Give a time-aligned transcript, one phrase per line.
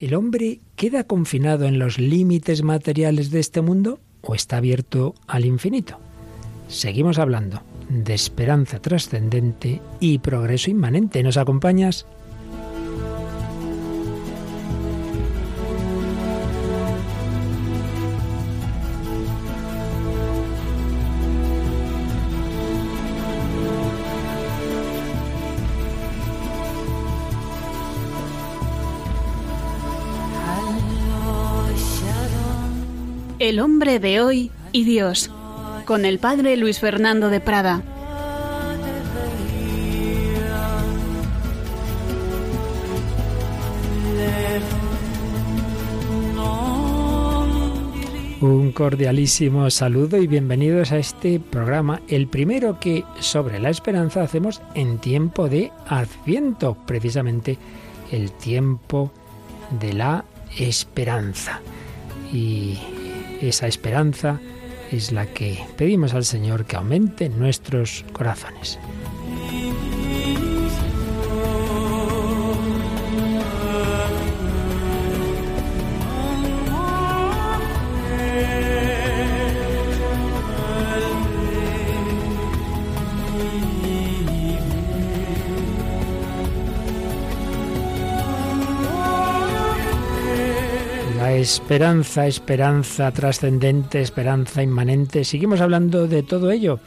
[0.00, 5.44] ¿El hombre queda confinado en los límites materiales de este mundo o está abierto al
[5.44, 5.98] infinito?
[6.68, 11.20] Seguimos hablando de esperanza trascendente y progreso inmanente.
[11.24, 12.06] ¿Nos acompañas?
[33.60, 35.30] Hombre de hoy y Dios,
[35.84, 37.82] con el padre Luis Fernando de Prada.
[48.40, 54.62] Un cordialísimo saludo y bienvenidos a este programa, el primero que sobre la esperanza hacemos
[54.74, 57.58] en tiempo de Adviento, precisamente
[58.12, 59.10] el tiempo
[59.80, 60.24] de la
[60.56, 61.60] esperanza.
[62.32, 62.78] Y
[63.40, 64.40] esa esperanza
[64.90, 68.78] es la que pedimos al Señor que aumente en nuestros corazones.
[91.40, 95.24] Esperanza, esperanza trascendente, esperanza inmanente.
[95.24, 96.80] Seguimos hablando de todo ello,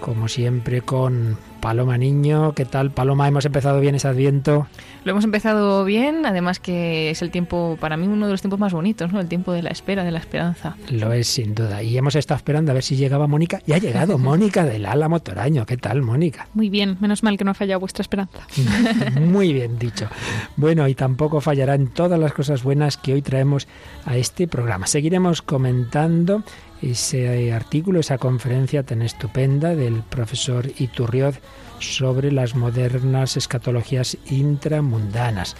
[0.00, 2.54] como siempre con Paloma Niño.
[2.54, 3.28] ¿Qué tal, Paloma?
[3.28, 4.66] ¿Hemos empezado bien ese adviento?
[5.04, 8.58] Lo hemos empezado bien, además que es el tiempo, para mí, uno de los tiempos
[8.58, 9.20] más bonitos, ¿no?
[9.20, 10.76] El tiempo de la espera, de la esperanza.
[10.90, 11.80] Lo es, sin duda.
[11.80, 13.62] Y hemos estado esperando a ver si llegaba Mónica.
[13.64, 15.64] Y ha llegado Mónica del Álamo Toraño.
[15.64, 16.48] ¿Qué tal, Mónica?
[16.52, 18.40] Muy bien, menos mal que no ha fallado vuestra esperanza.
[19.20, 20.08] Muy bien dicho.
[20.56, 23.68] Bueno, y tampoco fallará en todas las cosas buenas que hoy traemos
[24.04, 24.88] a este programa.
[24.88, 26.42] Seguiremos comentando
[26.82, 31.38] ese artículo, esa conferencia tan estupenda del profesor Iturrioz
[31.78, 35.56] sobre las modernas escatologías intramundanas.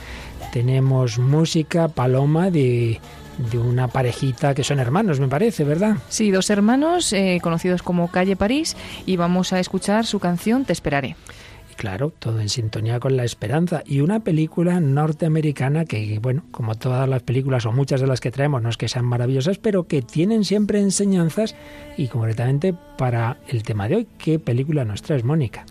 [0.52, 3.00] Tenemos música, Paloma, de,
[3.50, 5.96] de una parejita que son hermanos, me parece, ¿verdad?
[6.08, 8.76] Sí, dos hermanos eh, conocidos como Calle París
[9.06, 11.16] y vamos a escuchar su canción Te esperaré.
[11.76, 13.82] Claro, todo en sintonía con la esperanza.
[13.86, 18.30] Y una película norteamericana que, bueno, como todas las películas o muchas de las que
[18.30, 21.54] traemos, no es que sean maravillosas, pero que tienen siempre enseñanzas
[21.96, 24.08] y concretamente para el tema de hoy.
[24.18, 25.64] ¿Qué película nos traes, Mónica?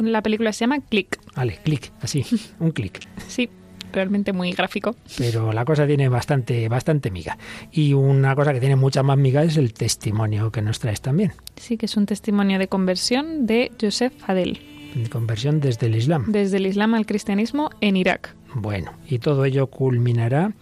[0.00, 1.18] La película se llama Click.
[1.34, 2.24] Vale, click, así,
[2.60, 3.00] un click.
[3.28, 3.48] sí
[3.92, 4.94] realmente muy gráfico.
[5.16, 7.38] Pero la cosa tiene bastante, bastante miga.
[7.72, 11.32] Y una cosa que tiene mucha más miga es el testimonio que nos traes también.
[11.56, 14.75] Sí, que es un testimonio de conversión de Joseph Adel
[15.10, 16.24] conversión desde el Islam.
[16.28, 18.34] Desde el Islam al cristianismo en Irak.
[18.54, 20.52] Bueno, y todo ello culminará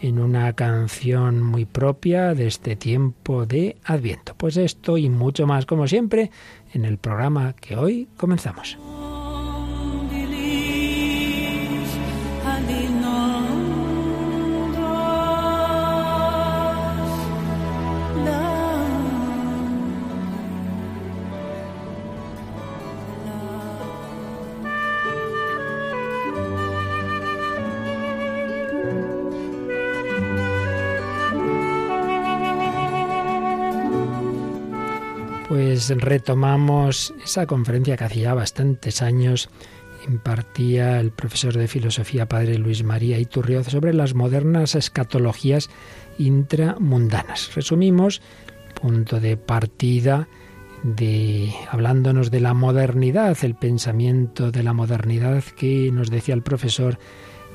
[0.00, 4.34] en una canción muy propia de este tiempo de Adviento.
[4.36, 6.30] Pues esto y mucho más, como siempre,
[6.72, 8.76] en el programa que hoy comenzamos.
[35.54, 39.50] Pues retomamos esa conferencia que hacía bastantes años
[40.04, 45.70] impartía el profesor de filosofía padre Luis María Iturrioz sobre las modernas escatologías
[46.18, 47.54] intramundanas.
[47.54, 48.20] Resumimos,
[48.82, 50.26] punto de partida
[50.82, 56.98] de hablándonos de la modernidad, el pensamiento de la modernidad que nos decía el profesor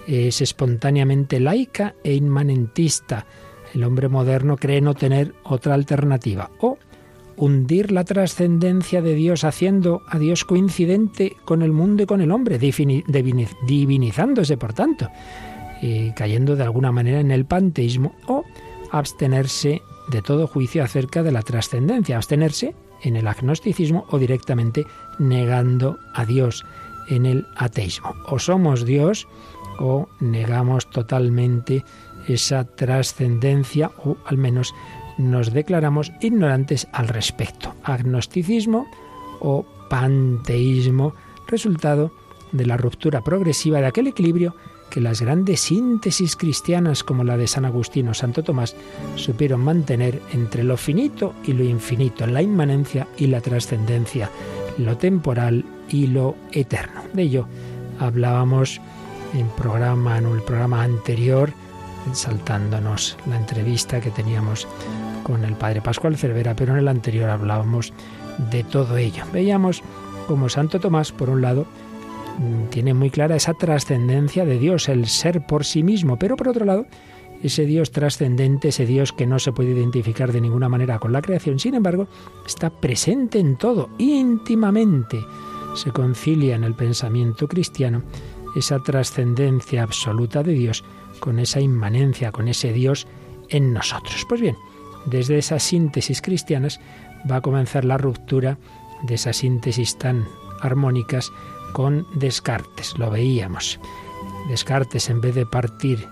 [0.08, 3.26] es espontáneamente laica e inmanentista.
[3.74, 6.78] El hombre moderno cree no tener otra alternativa o
[7.40, 12.32] hundir la trascendencia de Dios haciendo a Dios coincidente con el mundo y con el
[12.32, 15.10] hombre, divinizándose por tanto,
[16.16, 18.44] cayendo de alguna manera en el panteísmo o
[18.92, 24.86] abstenerse de todo juicio acerca de la trascendencia, abstenerse en el agnosticismo o directamente
[25.18, 26.66] negando a Dios
[27.08, 28.16] en el ateísmo.
[28.28, 29.28] O somos Dios
[29.80, 31.86] o negamos totalmente
[32.28, 34.74] esa trascendencia o al menos
[35.20, 37.76] nos declaramos ignorantes al respecto.
[37.84, 38.88] Agnosticismo
[39.42, 41.14] o panteísmo,
[41.48, 42.12] resultado
[42.52, 44.56] de la ruptura progresiva de aquel equilibrio
[44.90, 48.76] que las grandes síntesis cristianas como la de San Agustín o Santo Tomás
[49.16, 54.32] supieron mantener entre lo finito y lo infinito, la inmanencia y la trascendencia,
[54.80, 57.04] lo temporal y lo eterno.
[57.14, 57.46] De ello
[58.00, 58.82] hablábamos
[59.36, 61.54] en programa en el programa anterior
[62.14, 64.68] saltándonos la entrevista que teníamos
[65.30, 67.94] con el padre Pascual Cervera, pero en el anterior hablábamos
[68.50, 69.24] de todo ello.
[69.32, 69.84] Veíamos
[70.28, 71.68] como Santo Tomás, por un lado,
[72.40, 76.48] mm, tiene muy clara esa trascendencia de Dios, el ser por sí mismo, pero por
[76.48, 76.88] otro lado,
[77.44, 81.22] ese Dios trascendente, ese Dios que no se puede identificar de ninguna manera con la
[81.22, 82.08] creación, sin embargo,
[82.48, 85.24] está presente en todo, íntimamente.
[85.76, 88.02] Se concilia en el pensamiento cristiano
[88.56, 90.84] esa trascendencia absoluta de Dios
[91.20, 93.06] con esa inmanencia, con ese Dios
[93.50, 94.26] en nosotros.
[94.28, 94.56] Pues bien,
[95.06, 96.80] desde esas síntesis cristianas
[97.30, 98.58] va a comenzar la ruptura
[99.04, 100.26] de esas síntesis tan
[100.62, 101.32] armónicas
[101.74, 102.98] con Descartes.
[102.98, 103.80] Lo veíamos.
[104.50, 106.08] Descartes, en vez de partir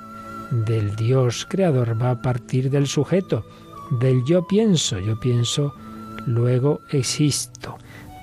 [0.52, 3.46] del Dios creador, va a partir del sujeto,
[4.00, 5.00] del yo pienso.
[5.00, 5.74] Yo pienso,
[6.26, 7.78] luego existo.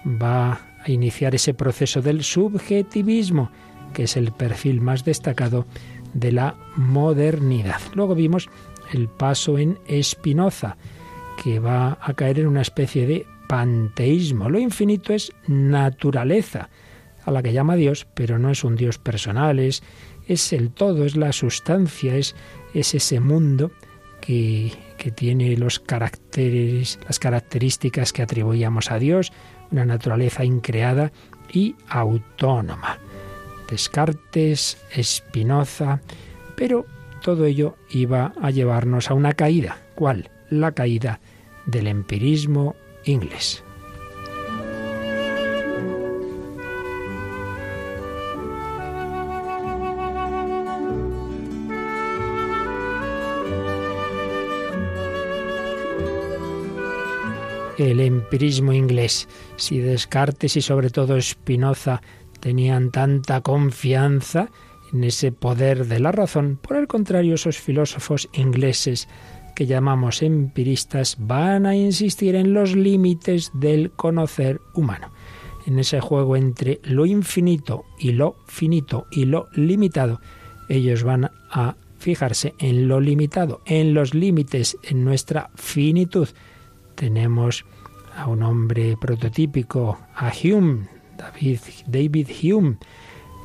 [0.07, 3.51] Va a iniciar ese proceso del subjetivismo,
[3.93, 5.67] que es el perfil más destacado
[6.13, 7.81] de la modernidad.
[7.95, 8.49] Luego vimos
[8.95, 10.77] el paso en Spinoza,
[11.43, 14.49] que va a caer en una especie de panteísmo.
[14.49, 16.71] Lo infinito es naturaleza,
[17.25, 19.83] a la que llama Dios, pero no es un Dios personal, es,
[20.27, 22.35] es el todo, es la sustancia, es,
[22.75, 23.73] es ese mundo
[24.21, 29.33] que, que tiene los caracteres, las características que atribuíamos a Dios,
[29.71, 31.13] una naturaleza increada
[31.53, 32.99] y autónoma.
[33.69, 36.01] Descartes, Spinoza,
[36.57, 36.87] pero
[37.25, 39.79] todo ello iba a llevarnos a una caída.
[39.95, 40.31] ¿Cuál?
[40.51, 41.21] La caída
[41.65, 43.65] del empirismo inglés.
[57.77, 59.29] el empirismo inglés.
[59.57, 62.03] Si Descartes y sobre todo Spinoza
[62.39, 64.49] tenían tanta confianza
[64.95, 66.59] en ese poder de la razón.
[66.63, 69.09] Por el contrario, esos filósofos ingleses
[69.55, 75.13] que llamamos empiristas van a insistir en los límites del conocer humano,
[75.67, 80.21] en ese juego entre lo infinito y lo finito y lo limitado.
[80.69, 86.29] Ellos van a fijarse en lo limitado, en los límites, en nuestra finitud.
[86.95, 87.65] Tenemos
[88.17, 90.87] a un hombre prototípico, a Hume,
[91.87, 92.77] David, Hume,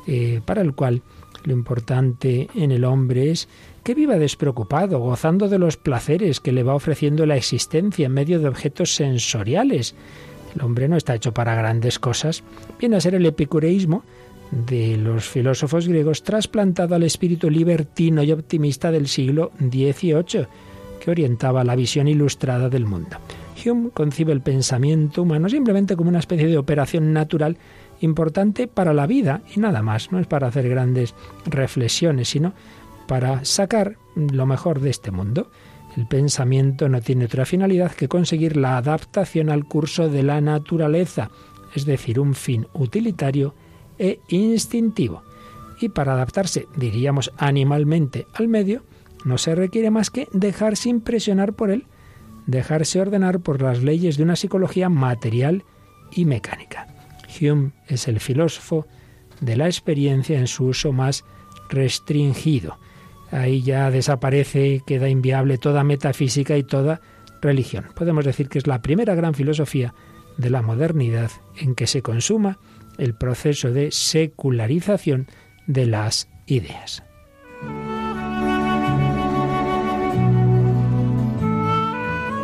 [0.06, 1.02] eh, para el cual
[1.44, 3.48] lo importante en el hombre es
[3.82, 8.38] que viva despreocupado, gozando de los placeres que le va ofreciendo la existencia en medio
[8.38, 9.94] de objetos sensoriales.
[10.54, 12.42] El hombre no está hecho para grandes cosas.
[12.78, 14.04] Viene a ser el epicureísmo
[14.50, 20.46] de los filósofos griegos trasplantado al espíritu libertino y optimista del siglo XVIII,
[21.00, 23.16] que orientaba la visión ilustrada del mundo.
[23.64, 27.58] Hume concibe el pensamiento humano simplemente como una especie de operación natural
[28.00, 30.12] importante para la vida y nada más.
[30.12, 31.14] No es para hacer grandes
[31.44, 32.54] reflexiones, sino
[33.06, 35.50] para sacar lo mejor de este mundo.
[35.96, 41.30] El pensamiento no tiene otra finalidad que conseguir la adaptación al curso de la naturaleza,
[41.74, 43.54] es decir, un fin utilitario
[43.98, 45.22] e instintivo.
[45.80, 48.82] Y para adaptarse, diríamos animalmente, al medio,
[49.24, 51.86] no se requiere más que dejarse impresionar por él
[52.50, 55.64] dejarse ordenar por las leyes de una psicología material
[56.10, 56.86] y mecánica.
[57.40, 58.86] Hume es el filósofo
[59.40, 61.24] de la experiencia en su uso más
[61.68, 62.78] restringido.
[63.30, 67.00] Ahí ya desaparece, queda inviable toda metafísica y toda
[67.40, 67.86] religión.
[67.94, 69.94] Podemos decir que es la primera gran filosofía
[70.36, 72.58] de la modernidad en que se consuma
[72.98, 75.26] el proceso de secularización
[75.66, 77.02] de las ideas.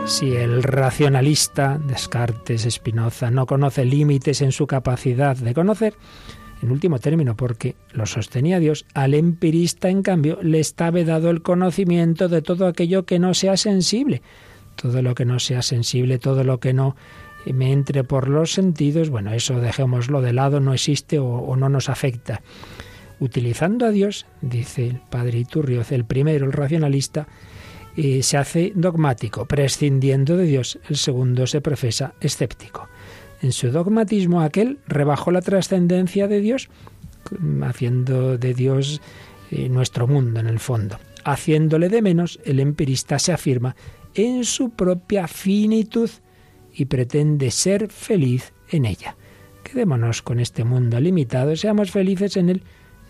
[0.07, 5.95] Si el racionalista, Descartes, Spinoza, no conoce límites en su capacidad de conocer,
[6.63, 11.43] en último término, porque lo sostenía Dios, al empirista, en cambio, le está vedado el
[11.43, 14.23] conocimiento de todo aquello que no sea sensible.
[14.77, 16.95] Todo lo que no sea sensible, todo lo que no
[17.45, 21.69] me entre por los sentidos, bueno, eso dejémoslo de lado, no existe o, o no
[21.69, 22.43] nos afecta.
[23.19, 27.27] Utilizando a Dios, dice el padre Iturrioz, el primero, el racionalista,
[27.97, 30.79] se hace dogmático, prescindiendo de Dios.
[30.88, 32.88] El segundo se profesa escéptico.
[33.43, 36.69] En su dogmatismo aquel rebajó la trascendencia de Dios,
[37.62, 39.00] haciendo de Dios
[39.50, 40.99] eh, nuestro mundo en el fondo.
[41.25, 43.76] Haciéndole de menos, el empirista se afirma
[44.15, 46.11] en su propia finitud
[46.73, 49.17] y pretende ser feliz en ella.
[49.65, 52.62] Quedémonos con este mundo limitado, seamos felices en él,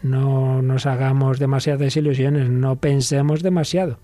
[0.03, 3.99] no nos hagamos demasiadas ilusiones, no pensemos demasiado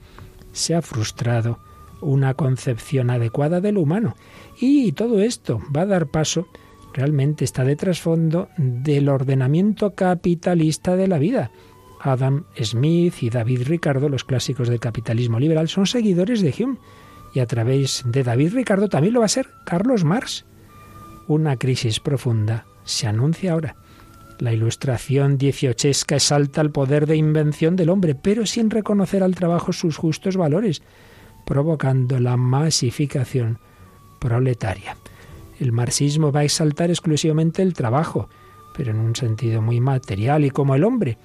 [0.53, 1.59] se ha frustrado
[2.01, 4.17] una concepción adecuada del humano.
[4.61, 6.49] Y todo esto va a dar paso,
[6.93, 11.51] realmente está de trasfondo del ordenamiento capitalista de la vida.
[12.01, 16.79] Adam Smith y David Ricardo, los clásicos del capitalismo liberal, son seguidores de Hume.
[17.35, 20.45] Y a través de David Ricardo también lo va a ser Carlos Marx.
[21.29, 23.77] Una crisis profunda se anuncia ahora.
[24.43, 29.73] La ilustración dieciochesca exalta el poder de invención del hombre, pero sin reconocer al trabajo
[29.73, 30.83] sus justos valores,
[31.47, 33.61] provocando la masificación
[34.19, 34.97] proletaria.
[35.61, 38.29] El marxismo va a exaltar exclusivamente el trabajo,
[38.77, 41.19] pero en un sentido muy material y como el hombre.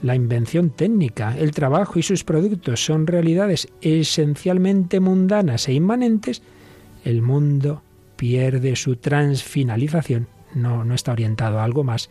[0.00, 6.40] La invención técnica, el trabajo y sus productos son realidades esencialmente mundanas e inmanentes,
[7.04, 7.82] el mundo
[8.16, 12.08] pierde su transfinalización, no, no está orientado a algo más,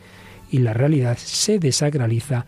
[0.53, 2.45] y la realidad se desacraliza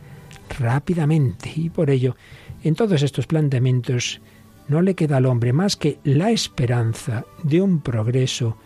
[0.59, 1.51] rápidamente.
[1.55, 2.15] Y por ello,
[2.63, 4.21] en todos estos planteamientos,
[4.67, 8.57] no le queda al hombre más que la esperanza de un progreso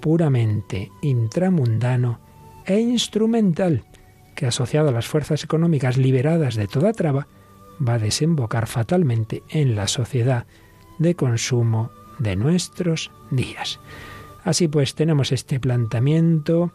[0.00, 2.20] puramente intramundano
[2.66, 3.82] e instrumental,
[4.34, 7.28] que asociado a las fuerzas económicas liberadas de toda traba,
[7.86, 10.46] va a desembocar fatalmente en la sociedad
[10.98, 13.80] de consumo de nuestros días.
[14.44, 16.72] Así pues, tenemos este planteamiento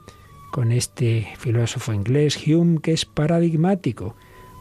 [0.52, 4.16] con este filósofo inglés Hume que es paradigmático,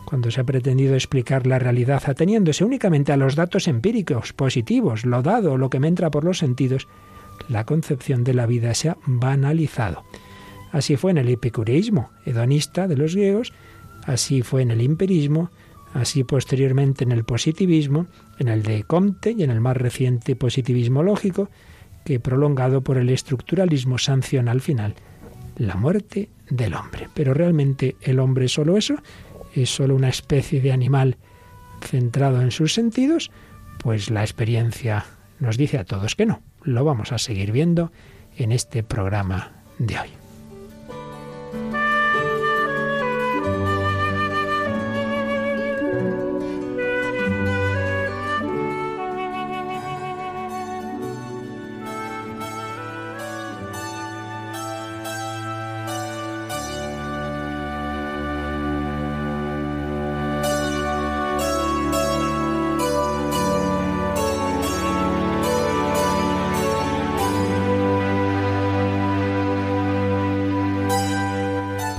[0.07, 5.23] cuando se ha pretendido explicar la realidad ateniéndose únicamente a los datos empíricos, positivos, lo
[5.23, 6.87] dado, lo que me entra por los sentidos,
[7.49, 10.05] la concepción de la vida se ha banalizado.
[10.71, 13.53] Así fue en el epicureísmo hedonista de los griegos,
[14.05, 15.51] así fue en el empirismo,
[15.93, 18.07] así posteriormente en el positivismo,
[18.39, 21.51] en el de Comte y en el más reciente positivismo lógico,
[22.05, 24.95] que prolongado por el estructuralismo sanciona al final
[25.57, 27.09] la muerte del hombre.
[27.15, 28.97] Pero realmente el hombre es solo eso,
[29.55, 31.17] es solo una especie de animal
[31.81, 33.31] centrado en sus sentidos,
[33.79, 35.05] pues la experiencia
[35.39, 36.43] nos dice a todos que no.
[36.63, 37.93] Lo vamos a seguir viendo
[38.37, 40.26] en este programa de hoy.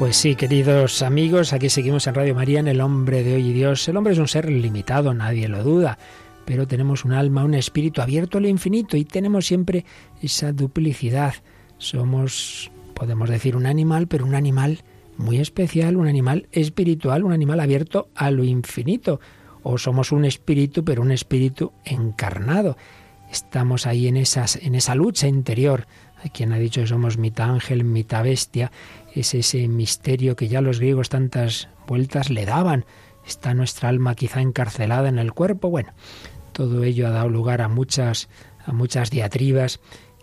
[0.07, 3.51] Pues sí, queridos amigos, aquí seguimos en Radio María en El Hombre de Hoy y
[3.51, 3.85] Dios.
[3.89, 5.97] El hombre es un ser limitado, nadie lo duda,
[6.45, 9.83] pero tenemos un alma, un espíritu abierto al infinito y tenemos siempre
[10.21, 11.33] esa duplicidad.
[11.77, 14.81] Somos, podemos decir, un animal, pero un animal
[15.17, 19.19] muy especial, un animal espiritual, un animal abierto a lo infinito.
[19.61, 22.77] O somos un espíritu, pero un espíritu encarnado.
[23.29, 25.85] Estamos ahí en, esas, en esa lucha interior.
[26.23, 28.71] Hay quien ha dicho que somos mitad ángel, mitad bestia
[29.13, 32.85] es ese misterio que ya los griegos tantas vueltas le daban.
[33.25, 35.69] Está nuestra alma quizá encarcelada en el cuerpo.
[35.69, 35.93] Bueno,
[36.53, 38.29] todo ello ha dado lugar a muchas,
[38.65, 39.79] a muchas diatribas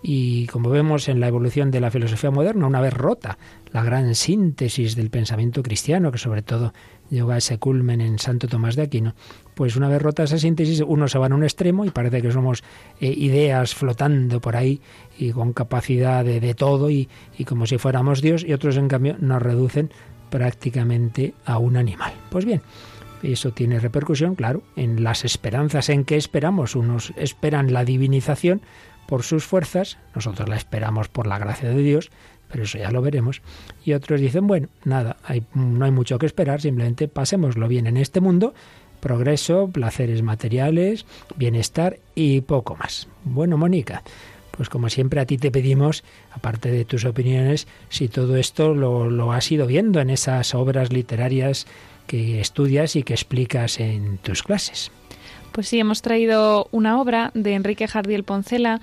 [0.07, 3.39] y como vemos en la evolución de la filosofía moderna, una vez rota
[3.73, 6.75] la gran síntesis del pensamiento cristiano, que sobre todo
[7.09, 9.15] llegó a ese culmen en Santo Tomás de Aquino,
[9.55, 12.33] pues una vez rota esa síntesis, uno se va a un extremo y parece que
[12.33, 12.63] somos
[13.01, 14.81] eh, ideas flotando por ahí
[15.19, 17.09] y con capacidad de, todo y,
[17.47, 19.91] como si fuéramos Dios, y otros en cambio nos reducen
[20.31, 22.13] prácticamente a un animal.
[22.31, 22.61] Pues bien,
[23.23, 26.75] eso tiene repercusión, claro, en las esperanzas en que esperamos.
[26.75, 28.61] Unos esperan la divinización
[29.07, 32.11] por sus fuerzas, nosotros la esperamos por la gracia de Dios,
[32.51, 33.43] pero eso ya lo veremos.
[33.85, 35.17] Y otros dicen, bueno, nada,
[35.55, 38.55] no hay mucho que esperar, simplemente pasémoslo bien en este mundo,
[39.05, 41.05] progreso, placeres materiales,
[41.37, 43.07] bienestar y poco más.
[43.23, 44.03] Bueno, Mónica,
[44.51, 49.33] pues como siempre a ti te pedimos, aparte de tus opiniones, si todo esto lo,
[49.33, 51.67] has ido viendo en esas obras literarias
[52.07, 54.91] que estudias y que explicas en tus clases.
[55.53, 58.81] Pues sí, hemos traído una obra de Enrique Jardiel Poncela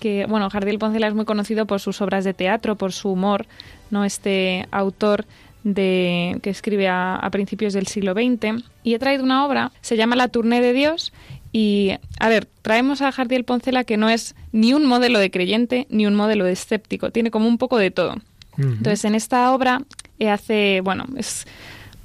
[0.00, 3.46] que, bueno, Jardiel Poncela es muy conocido por sus obras de teatro, por su humor,
[3.90, 4.04] ¿no?
[4.04, 5.24] Este autor
[5.64, 8.64] de, que escribe a, a, principios del siglo XX.
[8.82, 11.12] Y he traído una obra, se llama La Tournée de Dios.
[11.52, 15.86] Y, a ver, traemos a Jardiel Poncela que no es ni un modelo de creyente
[15.90, 18.14] ni un modelo de escéptico, tiene como un poco de todo.
[18.56, 18.72] Uh -huh.
[18.78, 19.82] Entonces, en esta obra
[20.18, 21.46] eh, hace, bueno, es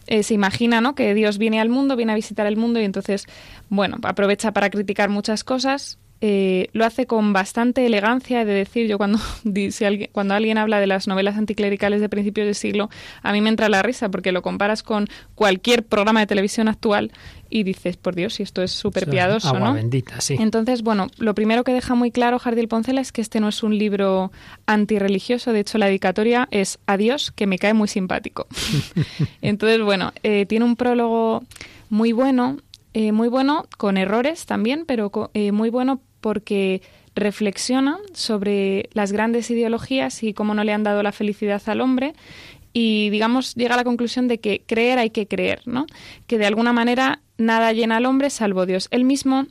[0.07, 0.95] eh, se imagina ¿no?
[0.95, 3.25] que Dios viene al mundo, viene a visitar el mundo y entonces,
[3.69, 8.97] bueno, aprovecha para criticar muchas cosas eh, lo hace con bastante elegancia, de decir, yo
[8.97, 9.19] cuando,
[9.71, 12.89] si alguien, cuando alguien habla de las novelas anticlericales de principios de siglo,
[13.21, 17.11] a mí me entra la risa porque lo comparas con cualquier programa de televisión actual
[17.49, 19.73] y dices, por Dios, si esto es súper piadoso, agua ¿no?
[19.73, 20.35] bendita, sí.
[20.39, 23.63] Entonces, bueno, lo primero que deja muy claro Jardín Poncela es que este no es
[23.63, 24.31] un libro
[24.65, 28.47] antirreligioso, de hecho la dedicatoria es Adiós, que me cae muy simpático.
[29.41, 31.43] Entonces, bueno, eh, tiene un prólogo
[31.89, 32.57] muy bueno,
[32.99, 36.81] eh, muy bueno, con errores también, pero eh, muy bueno porque
[37.13, 42.15] reflexiona sobre las grandes ideologías y cómo no le han dado la felicidad al hombre
[42.73, 45.85] y digamos llega a la conclusión de que creer hay que creer, ¿no?
[46.25, 48.87] Que de alguna manera nada llena al hombre salvo Dios.
[48.89, 49.45] Él mismo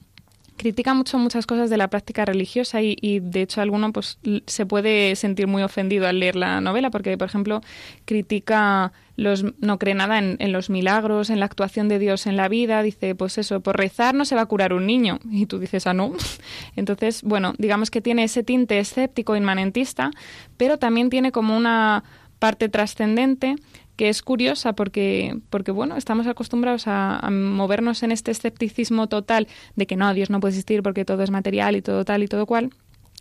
[0.57, 4.67] critica mucho muchas cosas de la práctica religiosa y, y, de hecho alguno pues se
[4.67, 7.61] puede sentir muy ofendido al leer la novela porque por ejemplo
[8.05, 12.37] critica los no cree nada en, en, los milagros en la actuación de Dios en
[12.37, 15.19] la vida dice pues eso por rezar no se va a curar un niño.
[15.31, 16.13] Y tú dices ah no
[16.77, 20.11] entonces bueno digamos que tiene ese tinte escéptico inmanentista
[20.57, 22.05] pero también tiene como una
[22.39, 23.57] parte trascendente
[23.97, 29.49] que es curiosa porque, porque bueno, estamos acostumbrados a, a, movernos en este escepticismo total
[29.75, 32.29] de que no, Dios no puede existir porque todo es material y todo tal y
[32.29, 32.71] todo cual.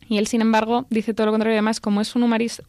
[0.08, 1.56] Y él, sin embargo, dice todo lo contrario.
[1.56, 2.64] Además, como es un humorista,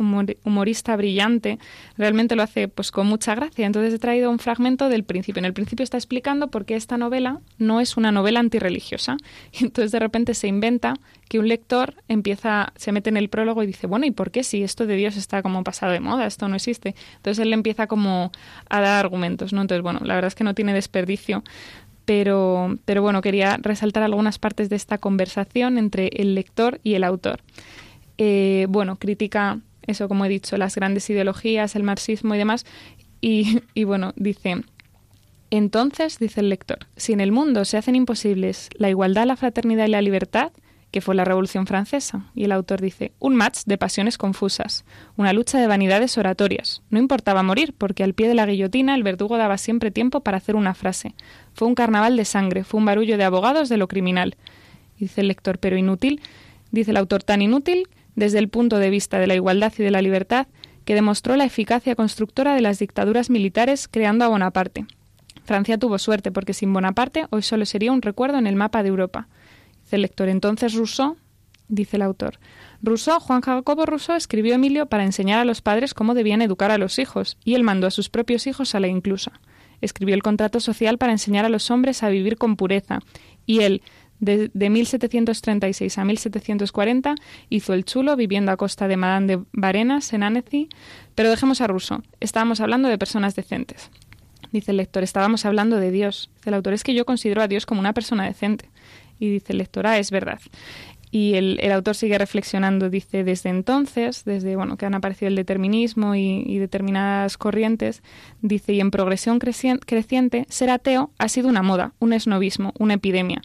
[0.45, 1.59] humorista, brillante,
[1.99, 3.67] realmente lo hace pues con mucha gracia.
[3.67, 5.41] Entonces he traído un fragmento del principio.
[5.41, 9.17] En el principio está explicando por qué esta novela no es una novela antirreligiosa.
[9.53, 10.95] Y entonces de repente se inventa
[11.29, 14.45] que un lector empieza, se mete en el prólogo y dice, bueno, ¿y por qué
[14.45, 16.27] si esto de Dios está como pasado de moda?
[16.27, 16.95] Esto no existe.
[17.17, 18.31] Entonces él le empieza como
[18.69, 19.61] a dar argumentos, ¿no?
[19.61, 21.43] Entonces, bueno, la verdad es que no tiene desperdicio
[22.07, 27.05] pero, pero bueno, quería resaltar algunas partes de esta conversación entre el lector y el
[27.05, 27.41] autor.
[28.17, 32.65] Eh, bueno, critica eso, como he dicho, las grandes ideologías, el marxismo y demás,
[33.21, 34.63] y, y bueno, dice,
[35.51, 39.87] entonces, dice el lector, si en el mundo se hacen imposibles la igualdad, la fraternidad
[39.87, 40.53] y la libertad,
[40.91, 42.25] que fue la Revolución Francesa.
[42.35, 44.85] Y el autor dice, un match de pasiones confusas,
[45.17, 46.83] una lucha de vanidades oratorias.
[46.91, 50.39] No importaba morir, porque al pie de la guillotina el verdugo daba siempre tiempo para
[50.39, 51.15] hacer una frase.
[51.55, 54.37] Fue un carnaval de sangre, fue un barullo de abogados de lo criminal.
[54.99, 56.21] Dice el lector, pero inútil,
[56.71, 59.91] dice el autor, tan inútil desde el punto de vista de la igualdad y de
[59.91, 60.47] la libertad,
[60.87, 64.87] que demostró la eficacia constructora de las dictaduras militares creando a Bonaparte.
[65.45, 68.89] Francia tuvo suerte, porque sin Bonaparte hoy solo sería un recuerdo en el mapa de
[68.89, 69.29] Europa.
[69.87, 70.29] Dice el lector.
[70.29, 71.17] Entonces Rousseau,
[71.69, 72.41] dice el autor.
[72.83, 76.79] Rousseau, Juan Jacobo Rousseau, escribió Emilio para enseñar a los padres cómo debían educar a
[76.79, 79.41] los hijos, y él mandó a sus propios hijos a la inclusa.
[79.81, 82.99] Escribió el contrato social para enseñar a los hombres a vivir con pureza,
[83.47, 83.81] y él,
[84.19, 87.15] de, de 1736 a 1740,
[87.49, 90.69] hizo el chulo viviendo a costa de Madame de Varenas en Annecy.
[91.15, 92.03] Pero dejemos a Rousseau.
[92.19, 93.89] Estábamos hablando de personas decentes.
[94.51, 96.29] Dice el lector, estábamos hablando de Dios.
[96.45, 98.69] El autor, es que yo considero a Dios como una persona decente.
[99.19, 100.41] Y dice el lector, ah, es verdad.
[101.11, 105.37] Y el, el, autor sigue reflexionando, dice, desde entonces, desde bueno, que han aparecido el
[105.37, 108.03] determinismo y, y determinadas corrientes,
[108.43, 113.43] dice, y en progresión creciente, ser ateo ha sido una moda, un esnovismo, una epidemia.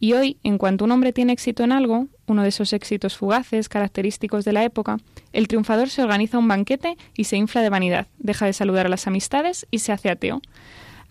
[0.00, 3.68] Y hoy, en cuanto un hombre tiene éxito en algo, uno de esos éxitos fugaces,
[3.68, 4.98] característicos de la época,
[5.32, 8.90] el triunfador se organiza un banquete y se infla de vanidad, deja de saludar a
[8.90, 10.42] las amistades y se hace ateo.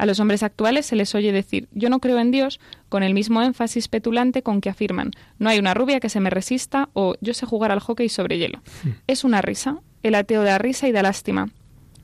[0.03, 3.13] A los hombres actuales se les oye decir yo no creo en Dios con el
[3.13, 7.15] mismo énfasis petulante con que afirman no hay una rubia que se me resista o
[7.21, 8.59] yo sé jugar al hockey sobre hielo.
[8.65, 8.93] Sí.
[9.07, 9.77] Es una risa.
[10.01, 11.51] El ateo da risa y da lástima.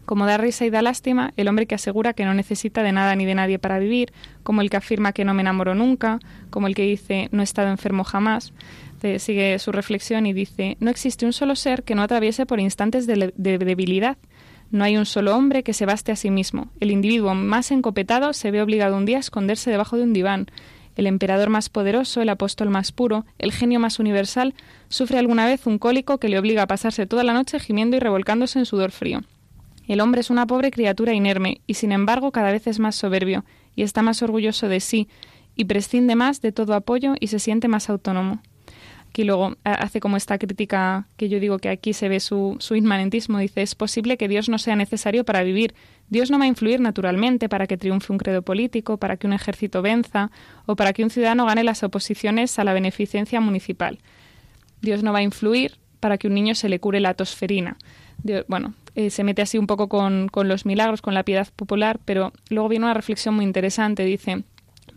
[0.06, 3.14] Como da risa y da lástima, el hombre que asegura que no necesita de nada
[3.18, 6.20] ni de nadie para vivir, como el que afirma que no me enamoro nunca,
[6.52, 8.54] como el que dice no he estado enfermo jamás,
[9.18, 13.08] sigue su reflexión y dice no existe un solo ser que no atraviese por instantes
[13.08, 14.18] de, de debilidad
[14.72, 16.70] no hay un solo hombre que se baste a sí mismo.
[16.80, 20.48] El individuo más encopetado se ve obligado un día a esconderse debajo de un diván.
[20.96, 24.54] El emperador más poderoso, el apóstol más puro, el genio más universal,
[24.90, 28.00] sufre alguna vez un cólico que le obliga a pasarse toda la noche gimiendo y
[28.00, 29.22] revolcándose en sudor frío.
[29.88, 33.46] El hombre es una pobre criatura inerme y sin embargo cada vez es más soberbio
[33.76, 35.08] y está más orgulloso de sí
[35.56, 38.42] y prescinde más de todo apoyo y se siente más autónomo.
[39.10, 42.76] Aquí luego hace como esta crítica que yo digo que aquí se ve su, su
[42.76, 43.40] inmanentismo.
[43.40, 45.74] Dice, es posible que Dios no sea necesario para vivir.
[46.10, 49.34] Dios no va a influir naturalmente para que triunfe un credo político, para que un
[49.34, 50.30] ejército venza
[50.68, 53.98] o para que un ciudadano gane las oposiciones a la beneficencia municipal.
[54.82, 57.78] Dios no va a influir para que un niño se le cure la tosferina.
[58.48, 62.00] Bueno, eh, se mete así un poco con, con los milagros, con la piedad popular,
[62.06, 64.04] pero luego viene una reflexión muy interesante.
[64.06, 64.44] Dice,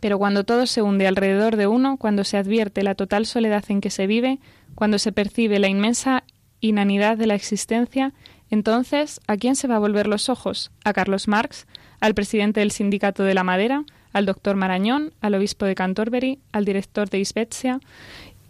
[0.02, 3.80] pero cuando todo se hunde alrededor de uno, cuando se advierte la total soledad en
[3.80, 4.40] que se vive,
[4.74, 6.24] cuando se percibe la inmensa
[6.60, 8.12] inanidad de la existencia,
[8.50, 10.72] entonces, ¿a quién se va a volver los ojos?
[10.84, 11.68] ¿A Carlos Marx?
[12.00, 13.84] ¿Al presidente del Sindicato de la Madera?
[14.12, 15.12] ¿Al doctor Marañón?
[15.20, 16.40] ¿Al obispo de Canterbury?
[16.50, 17.78] ¿Al director de Isbetzia?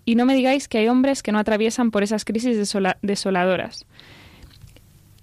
[0.07, 2.57] Y no me digáis que hay hombres que no atraviesan por esas crisis
[3.03, 3.85] desoladoras.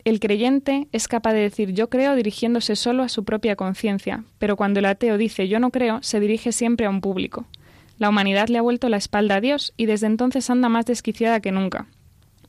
[0.10, 4.56] El creyente es capaz de decir yo creo dirigiéndose solo a su propia conciencia, pero
[4.56, 7.45] cuando el ateo dice yo no creo, se dirige siempre a un público.
[8.00, 11.41] La humanidad le ha vuelto la espalda a Dios y desde entonces anda más desquiciada
[11.41, 11.86] que nunca.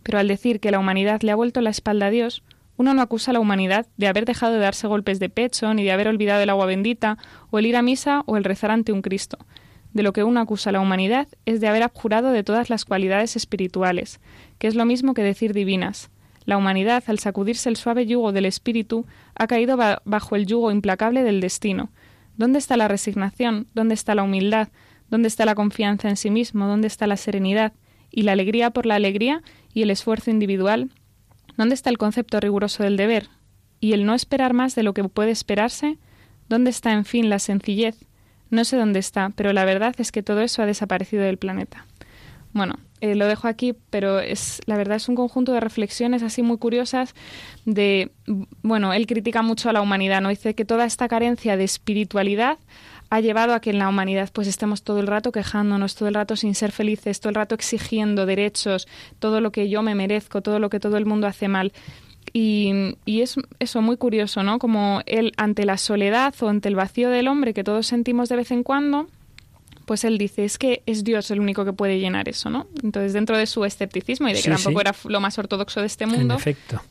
[0.03, 2.43] Pero al decir que la humanidad le ha vuelto la espalda a Dios,
[2.79, 5.85] uno no acusa a la humanidad de haber dejado de darse golpes de pecho, ni
[5.85, 7.19] de haber olvidado el agua bendita,
[7.51, 9.37] o el ir a misa, o el rezar ante un Cristo.
[9.93, 12.87] De lo que uno acusa a la humanidad es de haber abjurado de todas las
[12.87, 14.19] cualidades espirituales,
[14.59, 16.09] que es lo mismo que decir divinas.
[16.51, 21.23] La humanidad, al sacudirse el suave yugo del espíritu, ha caído bajo el yugo implacable
[21.23, 21.91] del destino.
[22.37, 23.69] ¿Dónde está la resignación?
[23.73, 24.67] ¿Dónde está la humildad?
[25.11, 26.67] ¿Dónde está la confianza en sí mismo?
[26.67, 27.73] ¿Dónde está la serenidad?
[28.11, 29.45] ¿Y la alegría por la alegría?
[29.73, 30.91] ¿Y el esfuerzo individual?
[31.57, 33.29] ¿Dónde está el concepto riguroso del deber?
[33.79, 35.99] ¿Y el no esperar más de lo que puede esperarse?
[36.49, 37.95] ¿Dónde está, en fin, la sencillez?
[38.51, 41.87] No sé dónde está, pero la verdad es que todo eso ha desaparecido del planeta.
[42.53, 46.43] Bueno, eh, lo dejo aquí, pero es la verdad es un conjunto de reflexiones así
[46.43, 47.15] muy curiosas
[47.65, 48.11] de
[48.63, 50.29] bueno, él critica mucho a la humanidad, ¿no?
[50.29, 52.59] Dice que toda esta carencia de espiritualidad
[53.09, 56.15] ha llevado a que en la humanidad pues estemos todo el rato quejándonos, todo el
[56.15, 58.87] rato sin ser felices, todo el rato exigiendo derechos,
[59.19, 61.73] todo lo que yo me merezco, todo lo que todo el mundo hace mal.
[62.33, 64.61] Y, y, es eso muy curioso, ¿no?
[64.61, 68.37] Como él ante la soledad o ante el vacío del hombre que todos sentimos de
[68.37, 69.09] vez en cuando,
[69.91, 72.69] pues él dice, es que es Dios el único que puede llenar eso, ¿no?
[72.85, 76.07] Entonces, dentro de su escepticismo y de que tampoco era lo más ortodoxo de este
[76.07, 76.37] mundo,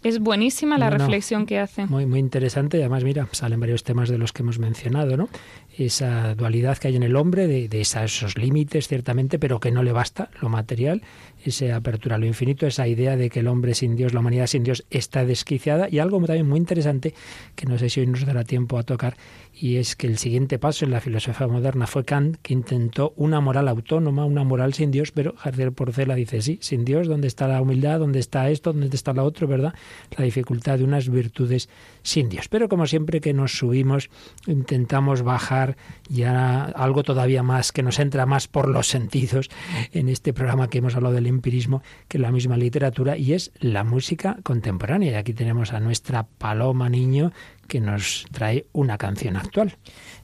[0.04, 1.86] es buenísima la reflexión que hace.
[1.86, 2.76] Muy, muy interesante.
[2.76, 5.30] Además, mira, salen varios temas de los que hemos mencionado, ¿no?
[5.78, 9.82] Esa dualidad que hay en el hombre, de, de esos límites, ciertamente, pero que no
[9.82, 11.02] le basta lo material,
[11.46, 14.48] esa apertura a lo infinito, esa idea de que el hombre sin Dios, la humanidad
[14.48, 15.88] sin Dios, está desquiciada.
[15.90, 17.14] Y algo también muy interesante,
[17.56, 19.16] que no sé si hoy nos dará tiempo a tocar,
[19.62, 23.42] y es que el siguiente paso en la filosofía moderna fue Kant, que intentó una
[23.42, 27.46] moral autónoma, una moral sin Dios, pero García Porcela dice, sí, sin Dios, ¿dónde está
[27.50, 28.00] la humildad?
[28.00, 28.72] ¿Dónde está esto?
[28.72, 29.48] ¿Dónde está lo otro?
[29.48, 29.74] ¿Verdad?
[30.16, 31.68] La dificultad de unas virtudes
[32.04, 32.48] sin Dios.
[32.48, 34.10] Pero como siempre que nos subimos,
[34.48, 35.76] intentamos bajar
[36.08, 39.50] ya algo todavía más, que nos entra más por los sentidos
[39.92, 43.84] en este programa que hemos hablado del empirismo, que la misma literatura, y es la
[43.84, 45.12] música contemporánea.
[45.12, 47.34] Y aquí tenemos a nuestra Paloma Niño,
[47.70, 49.78] que nos trae una canción actual.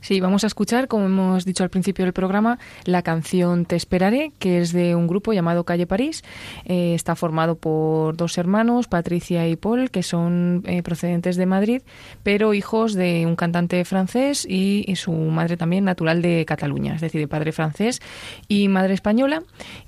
[0.05, 4.33] Sí, vamos a escuchar, como hemos dicho al principio del programa, la canción Te esperaré,
[4.37, 6.23] que es de un grupo llamado Calle París.
[6.65, 11.81] Eh, está formado por dos hermanos, Patricia y Paul, que son eh, procedentes de Madrid,
[12.21, 17.19] pero hijos de un cantante francés y, su madre también natural de Cataluña, es decir,
[17.19, 17.99] de padre francés
[18.47, 19.41] y madre española.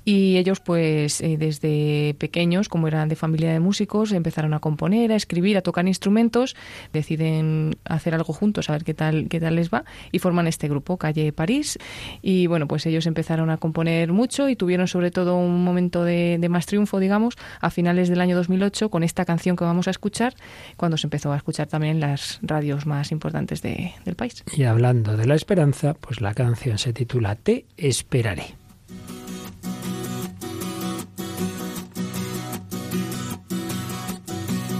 [0.04, 5.12] Y ellos, pues, eh, desde pequeños, como eran de familia de músicos, empezaron a componer,
[5.12, 6.56] a escribir, a tocar instrumentos,
[6.92, 10.68] deciden hacer algo juntos, a ver qué tal, qué tal les va y forman este
[10.68, 11.78] grupo, Calle París.
[12.22, 16.44] Y bueno, pues ellos empezaron a componer mucho y tuvieron sobre todo un momento de,
[16.48, 20.34] más triunfo, digamos, a finales del año 2008 con esta canción que vamos a escuchar,
[20.76, 24.44] cuando se empezó a escuchar también las radios más importantes del país.
[24.56, 28.54] Y hablando de la esperanza, pues la canción se titula Te esperaré.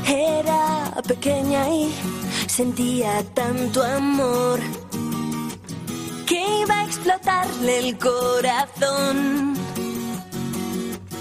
[0.07, 1.93] Era pequeña y
[2.47, 4.61] sentía tanto amor
[6.63, 9.55] iba a explotarle el corazón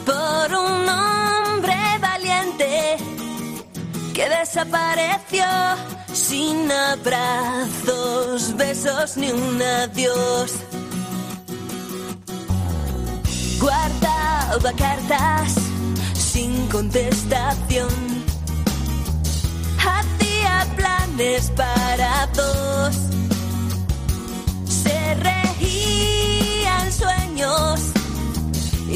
[0.05, 2.97] por un hombre valiente
[4.13, 5.45] que desapareció
[6.13, 10.53] sin abrazos, besos ni un adiós.
[13.59, 15.55] Guardaba cartas
[16.13, 17.89] sin contestación.
[19.77, 23.16] Hacía planes para dos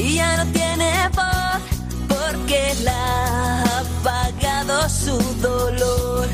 [0.02, 1.62] y ya no tiene voz
[2.08, 6.28] porque la ha apagado su dolor.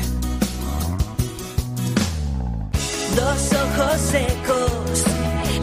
[3.15, 5.03] Dos ojos secos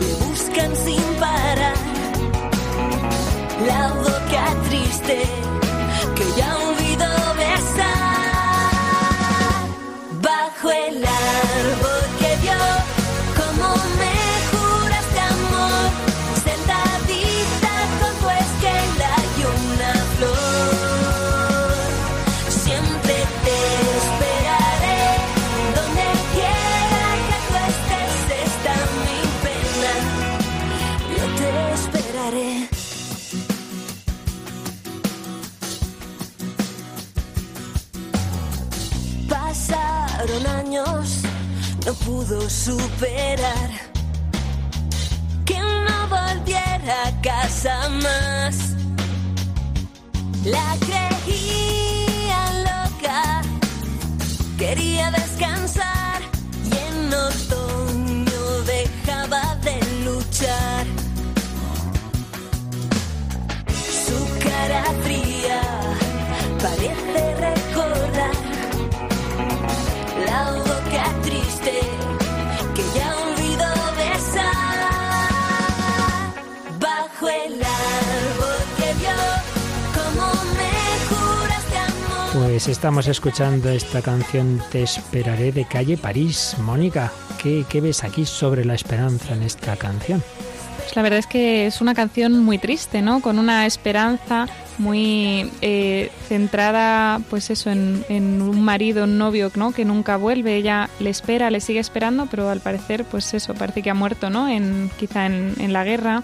[0.01, 1.77] le buscan sin parar
[3.66, 5.23] la boca triste
[6.14, 6.65] que ya
[42.07, 43.71] pudo superar
[45.45, 48.57] que no volviera a casa más.
[50.45, 52.40] La creía
[52.71, 53.42] loca,
[54.57, 56.23] quería descansar
[56.71, 60.75] y en otoño dejaba de luchar.
[82.57, 86.57] Pues estamos escuchando esta canción Te esperaré de calle París.
[86.59, 90.23] Mónica, ¿qué, qué ves aquí sobre la esperanza en esta canción?
[90.79, 93.21] Pues la verdad es que es una canción muy triste, ¿no?
[93.21, 98.04] Con una esperanza muy eh, centrada, pues eso, en,
[98.42, 99.72] un marido, un novio, ¿no?
[99.72, 100.56] Que nunca vuelve.
[100.56, 104.30] Ella le espera, le sigue esperando, pero al parecer, pues eso, parece que ha muerto,
[104.30, 104.48] ¿no?
[104.48, 106.22] En, quizá en, la guerra.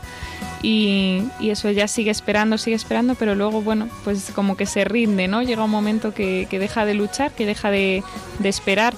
[0.62, 4.84] Y, y eso, ella sigue esperando, sigue esperando, pero luego, bueno, pues como que se
[4.84, 5.42] rinde, ¿no?
[5.42, 8.02] Llega un momento que, que deja de luchar, que deja de,
[8.38, 8.94] de esperar.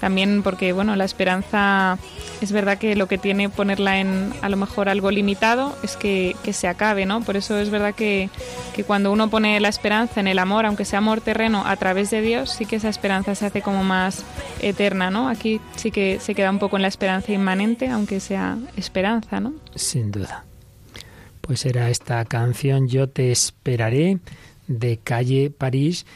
[0.00, 1.98] También porque, bueno, la esperanza
[2.40, 6.36] es verdad que lo que tiene ponerla en a lo mejor algo limitado es que,
[6.42, 7.22] que se acabe, ¿no?
[7.22, 8.30] Por eso es verdad que,
[8.74, 12.10] que cuando uno pone la esperanza en el amor, aunque sea amor terreno, a través
[12.10, 14.24] de Dios, sí que esa esperanza se hace como más
[14.60, 15.28] eterna, ¿no?
[15.28, 19.54] Aquí sí que se queda un poco en la esperanza inmanente, aunque sea esperanza, ¿no?
[19.74, 20.44] Sin duda.
[21.40, 24.18] Pues era esta canción Yo te esperaré
[24.66, 26.06] de calle París,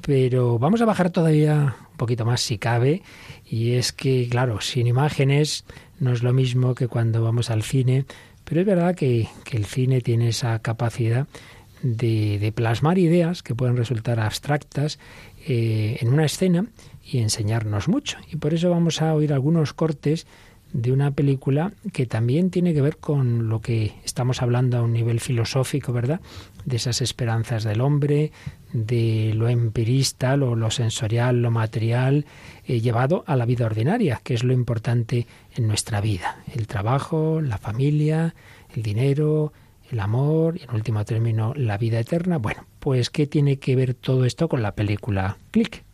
[0.00, 3.02] pero vamos a bajar todavía poquito más si cabe,
[3.48, 5.64] y es que, claro, sin imágenes
[6.00, 8.06] no es lo mismo que cuando vamos al cine,
[8.44, 11.28] pero es verdad que, que el cine tiene esa capacidad
[11.80, 14.98] de, de, plasmar ideas que pueden resultar abstractas
[15.46, 16.66] eh, en una escena
[17.04, 18.18] y enseñarnos mucho.
[18.32, 20.26] Y por eso vamos a oír algunos cortes
[20.72, 24.92] de una película que también tiene que ver con lo que estamos hablando a un
[24.92, 26.20] nivel filosófico, ¿verdad?
[26.64, 28.32] De esas esperanzas del hombre,
[28.72, 32.24] de lo empirista, lo, sensorial, lo material,
[32.66, 36.38] eh, llevado a la vida ordinaria, que es lo importante en nuestra vida.
[36.54, 38.34] El trabajo, la familia,
[38.74, 39.52] el dinero,
[39.90, 42.38] el amor y en último término la vida eterna.
[42.38, 45.84] Bueno, pues ¿qué tiene que ver todo esto con la película Click?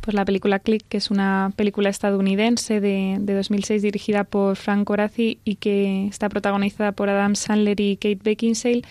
[0.00, 4.84] Pues la película Click, que es una película estadounidense de, de 2006 dirigida por Frank
[4.84, 8.82] Corazzi y que está protagonizada por Adam Sandler y Kate Beckinsale,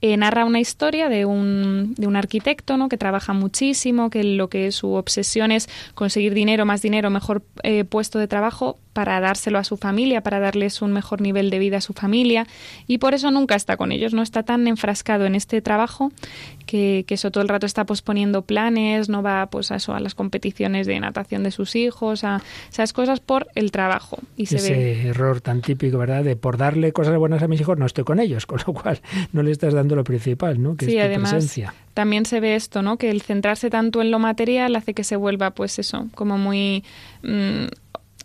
[0.00, 2.88] eh, narra una historia de un, de un arquitecto ¿no?
[2.88, 7.84] que trabaja muchísimo, que lo que su obsesión es conseguir dinero, más dinero, mejor eh,
[7.84, 11.76] puesto de trabajo para dárselo a su familia, para darles un mejor nivel de vida
[11.76, 12.46] a su familia
[12.86, 16.10] y por eso nunca está con ellos, no está tan enfrascado en este trabajo
[16.66, 20.00] que, que eso todo el rato está posponiendo planes, no va pues a eso a
[20.00, 24.18] las competiciones de natación de sus hijos, a esas cosas por el trabajo.
[24.36, 26.24] Y se Ese ve error tan típico, ¿verdad?
[26.24, 29.00] De por darle cosas buenas a mis hijos no estoy con ellos, con lo cual
[29.32, 30.76] no le estás dando lo principal, ¿no?
[30.76, 31.74] Que Sí, es tu además, presencia.
[31.94, 32.96] también se ve esto, ¿no?
[32.96, 36.84] Que el centrarse tanto en lo material hace que se vuelva, pues eso, como muy
[37.22, 37.66] mm,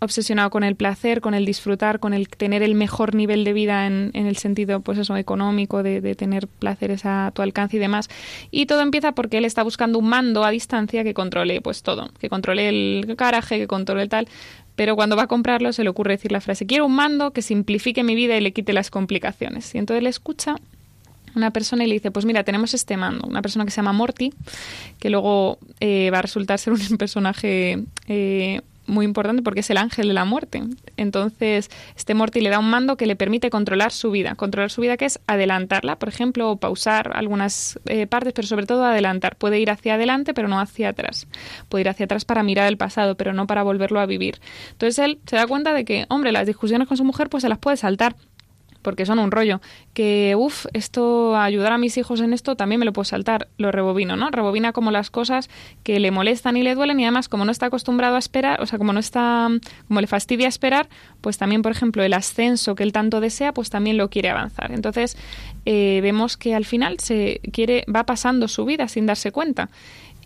[0.00, 3.86] obsesionado con el placer, con el disfrutar, con el tener el mejor nivel de vida
[3.86, 7.80] en, en el sentido, pues eso, económico, de, de tener placeres a tu alcance y
[7.80, 8.08] demás.
[8.50, 12.10] Y todo empieza porque él está buscando un mando a distancia que controle, pues todo,
[12.18, 14.28] que controle el garaje, que controle el tal.
[14.76, 17.42] Pero cuando va a comprarlo se le ocurre decir la frase, quiero un mando que
[17.42, 19.72] simplifique mi vida y le quite las complicaciones.
[19.74, 20.56] Y entonces le escucha
[21.34, 23.92] una persona y le dice, pues mira, tenemos este mando, una persona que se llama
[23.92, 24.32] Morty,
[24.98, 29.76] que luego eh, va a resultar ser un personaje eh, muy importante porque es el
[29.76, 30.62] ángel de la muerte.
[30.96, 34.34] Entonces, este Morty le da un mando que le permite controlar su vida.
[34.34, 38.66] Controlar su vida que es adelantarla, por ejemplo, o pausar algunas eh, partes, pero sobre
[38.66, 39.36] todo adelantar.
[39.36, 41.26] Puede ir hacia adelante, pero no hacia atrás.
[41.68, 44.40] Puede ir hacia atrás para mirar el pasado, pero no para volverlo a vivir.
[44.72, 47.48] Entonces él se da cuenta de que, hombre, las discusiones con su mujer pues se
[47.48, 48.16] las puede saltar
[48.84, 49.60] porque son un rollo.
[49.94, 53.48] Que, uff, esto, ayudar a mis hijos en esto, también me lo puedo saltar.
[53.56, 54.30] Lo rebobino, ¿no?
[54.30, 55.48] Rebobina como las cosas
[55.82, 58.66] que le molestan y le duelen y además como no está acostumbrado a esperar, o
[58.66, 59.48] sea, como no está,
[59.88, 60.88] como le fastidia esperar,
[61.22, 64.70] pues también, por ejemplo, el ascenso que él tanto desea, pues también lo quiere avanzar.
[64.70, 65.16] Entonces,
[65.64, 69.70] eh, vemos que al final se quiere, va pasando su vida sin darse cuenta.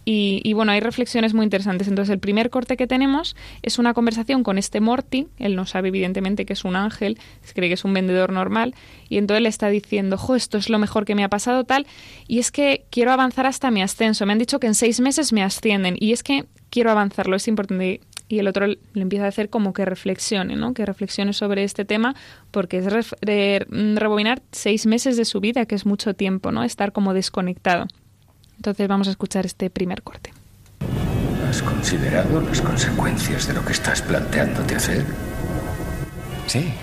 [0.05, 1.89] Y, y, bueno, hay reflexiones muy interesantes.
[1.89, 5.29] Entonces, el primer corte que tenemos es una conversación con este Morty.
[5.39, 7.19] Él no sabe, evidentemente, que es un ángel,
[7.55, 8.75] cree que es un vendedor normal.
[9.09, 11.87] Y entonces le está diciendo, jo, esto es lo mejor que me ha pasado, tal.
[12.27, 14.27] Y es que quiero avanzar hasta mi ascenso.
[14.27, 15.97] Me han dicho que en seis meses me ascienden.
[15.99, 18.01] Y es que quiero avanzarlo, es importante.
[18.29, 20.75] Y el otro le empieza a hacer como que reflexione, ¿no?
[20.75, 22.15] Que reflexione sobre este tema,
[22.51, 22.85] porque es
[23.23, 26.63] re rebobinar seis meses de su vida, que es mucho tiempo, ¿no?
[26.63, 27.87] Estar como desconectado.
[28.59, 30.33] Entonces vamos a escuchar este primer corte.
[31.49, 35.07] ¿Has considerado las consecuencias de lo que estás planteándote hacer?
[36.47, 36.75] Sí.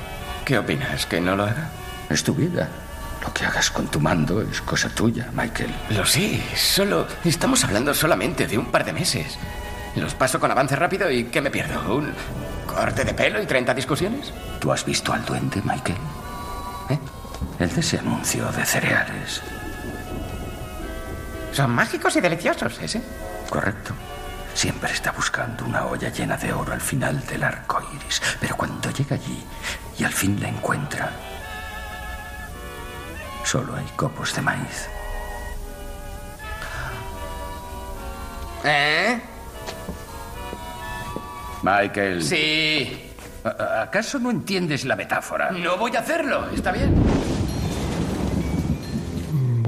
[0.46, 1.06] ¿Qué opinas?
[1.06, 1.70] ¿Que no lo haga?
[2.10, 2.70] Es tu vida.
[3.22, 5.74] Lo que hagas con tu mando es cosa tuya, Michael.
[5.90, 7.08] Lo sí, solo.
[7.26, 9.38] Estamos hablando solamente de un par de meses.
[9.96, 11.96] Los paso con avance rápido y ¿qué me pierdo?
[11.96, 12.14] ¿Un
[12.66, 14.32] corte de pelo y 30 discusiones?
[14.60, 15.98] ¿Tú has visto al duende, Michael?
[16.90, 17.00] ¿Eh?
[17.60, 19.42] El de ese anuncio de cereales.
[21.56, 23.02] Son mágicos y deliciosos, ese.
[23.50, 23.94] Correcto.
[24.54, 28.22] Siempre está buscando una olla llena de oro al final del arco iris.
[28.42, 29.44] Pero cuando llega allí
[29.98, 31.12] y al fin la encuentra,
[33.46, 34.88] solo hay copos de maíz.
[38.66, 39.22] ¿Eh?
[41.62, 42.24] Michael.
[42.24, 43.14] Sí.
[43.44, 45.52] ¿a- a- ¿Acaso no entiendes la metáfora?
[45.52, 46.96] No voy a hacerlo, está bien.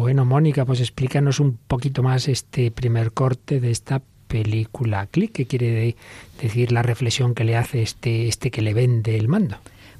[0.07, 5.45] Bueno, Mónica, pues explícanos un poquito más este primer corte de esta película Click, ¿qué
[5.45, 5.95] quiere de-
[6.41, 9.57] decir la reflexión que le hace este, este que le vende el mando?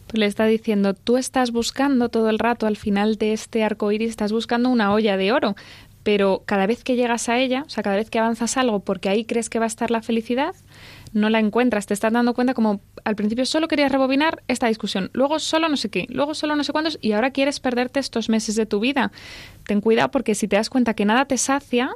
[0.08, 3.92] Pues le está diciendo, tú estás buscando todo el rato al final de este arco
[3.92, 5.58] iris, estás buscando una olla de oro,
[6.04, 9.10] pero cada vez que llegas a ella, o sea, cada vez que avanzas algo porque
[9.10, 10.56] ahí crees que va a estar la felicidad,
[11.14, 11.86] no la encuentras.
[11.86, 15.78] Te estás dando cuenta como al principio solo querías rebobinar esta discusión, luego solo no
[15.78, 18.80] sé qué, luego solo no sé cuántos y ahora quieres perderte estos meses de tu
[18.80, 19.12] vida.
[19.66, 21.92] Ten cuidado porque si te das cuenta que nada te sacia,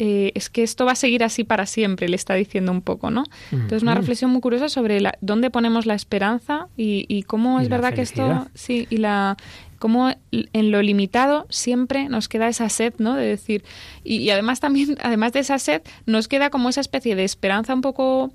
[0.00, 3.12] eh, es que esto va a seguir así para siempre, le está diciendo un poco,
[3.12, 3.22] ¿no?
[3.52, 4.00] Entonces, una Ujú.
[4.00, 8.02] reflexión muy curiosa sobre la- dónde ponemos la esperanza y, y cómo es verdad que
[8.02, 9.36] esto, sí, y la
[9.78, 13.14] cómo en lo limitado siempre nos queda esa sed, ¿no?
[13.14, 13.64] De decir,
[14.02, 17.72] y, y además también, además de esa sed, nos queda como esa especie de esperanza
[17.74, 18.32] un poco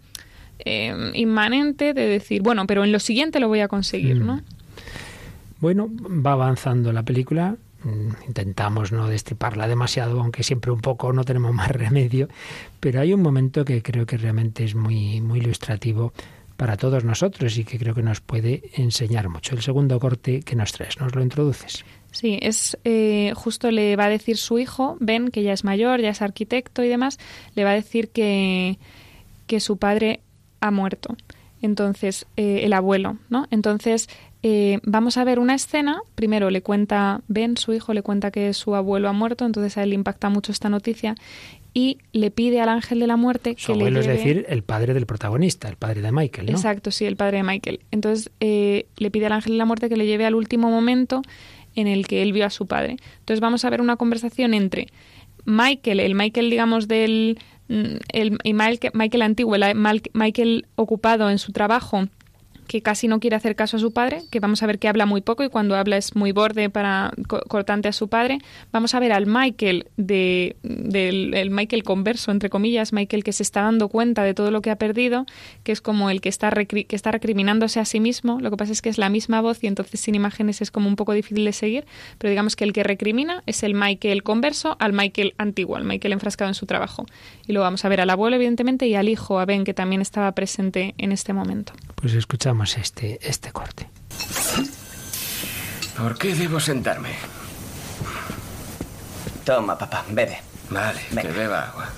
[0.60, 4.26] eh, inmanente de decir, bueno, pero en lo siguiente lo voy a conseguir, Mm.
[4.26, 4.42] ¿no?
[5.60, 7.56] Bueno, va avanzando la película.
[7.84, 12.28] mm, Intentamos no destriparla demasiado, aunque siempre un poco no tenemos más remedio.
[12.80, 16.14] Pero hay un momento que creo que realmente es muy, muy ilustrativo
[16.58, 19.56] para todos nosotros y que creo que nos puede enseñar mucho.
[19.56, 21.86] El segundo corte que nos traes, ¿nos lo introduces?
[22.12, 26.02] Sí, es eh, justo le va a decir su hijo, Ben, que ya es mayor,
[26.02, 27.18] ya es arquitecto y demás,
[27.56, 28.78] le va a decir que,
[29.48, 30.20] que su padre
[30.62, 31.16] ha muerto.
[31.62, 33.46] Entonces, eh, el abuelo, ¿no?
[33.52, 34.08] Entonces,
[34.44, 36.00] eh, vamos a ver una escena.
[36.16, 39.84] Primero le cuenta Ben, su hijo, le cuenta que su abuelo ha muerto, entonces a
[39.84, 41.16] él le impacta mucho esta noticia
[41.74, 44.46] y le pide al ángel de la muerte Su que le abuelo es lleve- decir,
[44.48, 46.54] el padre del protagonista, el padre de Michael, ¿no?
[46.54, 47.82] Exacto, sí, el padre de Michael.
[47.92, 51.22] Entonces eh, le pide al ángel de la muerte que le lleve al último momento
[51.76, 52.96] en el que él vio a su padre.
[53.20, 54.88] Entonces vamos a ver una conversación entre
[55.46, 57.38] Michael, el Michael, digamos, del
[57.70, 59.76] el, el Michael, Michael antiguo, el
[60.14, 62.08] Michael ocupado en su trabajo
[62.70, 65.08] que casi no quiere hacer caso a su padre, que vamos a ver que habla
[65.08, 68.38] muy poco y cuando habla es muy borde para co- cortante a su padre.
[68.72, 73.42] Vamos a ver al Michael de del el Michael converso entre comillas, Michael que se
[73.42, 75.26] está dando cuenta de todo lo que ha perdido,
[75.64, 78.40] que es como el que está que está recriminándose a sí mismo.
[78.40, 80.88] Lo que pasa es que es la misma voz y entonces sin imágenes es como
[80.88, 81.86] un poco difícil de seguir,
[82.20, 86.14] pero digamos que el que recrimina es el Michael converso al Michael antiguo, al Michael
[86.14, 87.06] enfrascado en su trabajo.
[87.48, 90.02] Y luego vamos a ver al abuelo evidentemente y al hijo, a Ben, que también
[90.02, 91.74] estaba presente en este momento.
[91.96, 93.90] Pues escuchamos este, este corte.
[95.98, 97.16] ¿Por qué debo sentarme?
[99.46, 100.42] Toma, papá, bebe.
[100.70, 101.22] Vale, Venga.
[101.24, 101.90] que beba agua.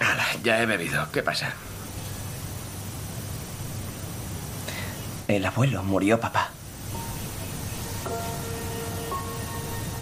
[0.00, 1.10] Hala, ya he bebido.
[1.10, 1.52] ¿Qué pasa?
[5.28, 6.50] El abuelo murió, papá.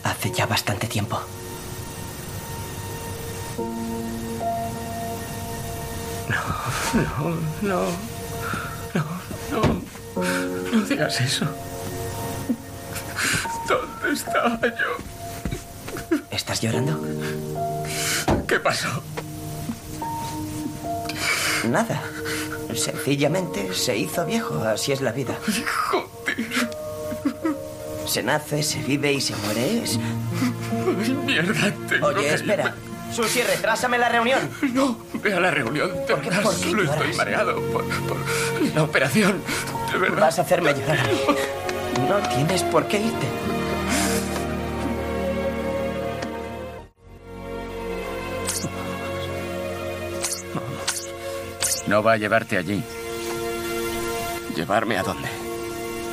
[0.02, 1.20] Hace ya bastante tiempo.
[6.28, 6.40] No,
[7.62, 7.84] no,
[8.94, 9.04] no,
[9.50, 9.82] no.
[10.72, 11.46] No digas eso.
[13.68, 16.18] ¿Dónde estaba yo?
[16.30, 17.00] ¿Estás llorando?
[18.46, 19.02] ¿Qué pasó?
[21.68, 22.02] Nada.
[22.74, 24.62] Sencillamente se hizo viejo.
[24.64, 25.34] Así es la vida.
[28.06, 29.82] Se nace, se vive y se muere.
[29.82, 29.98] Es...
[31.02, 32.74] Ay, mierda, tengo Oye, que espera.
[33.14, 34.40] Susi, retrásame la reunión.
[34.72, 35.88] No, ve a la reunión.
[36.06, 38.16] De verdad, por qué solo estoy mareado por, por
[38.74, 39.40] la operación.
[39.92, 40.20] De verdad.
[40.20, 40.98] Vas a hacerme llorar.
[42.08, 43.26] No tienes por qué irte.
[51.86, 52.82] No va a llevarte allí.
[54.56, 55.28] ¿Llevarme a dónde?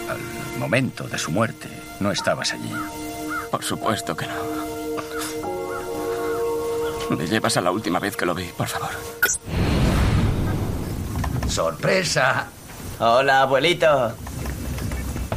[0.08, 1.68] Al momento de su muerte,
[2.00, 2.72] no estabas allí.
[3.50, 4.51] Por supuesto que no.
[7.10, 8.90] Me llevas a la última vez que lo vi, por favor.
[11.48, 12.48] ¡Sorpresa!
[13.00, 14.14] Hola, abuelito.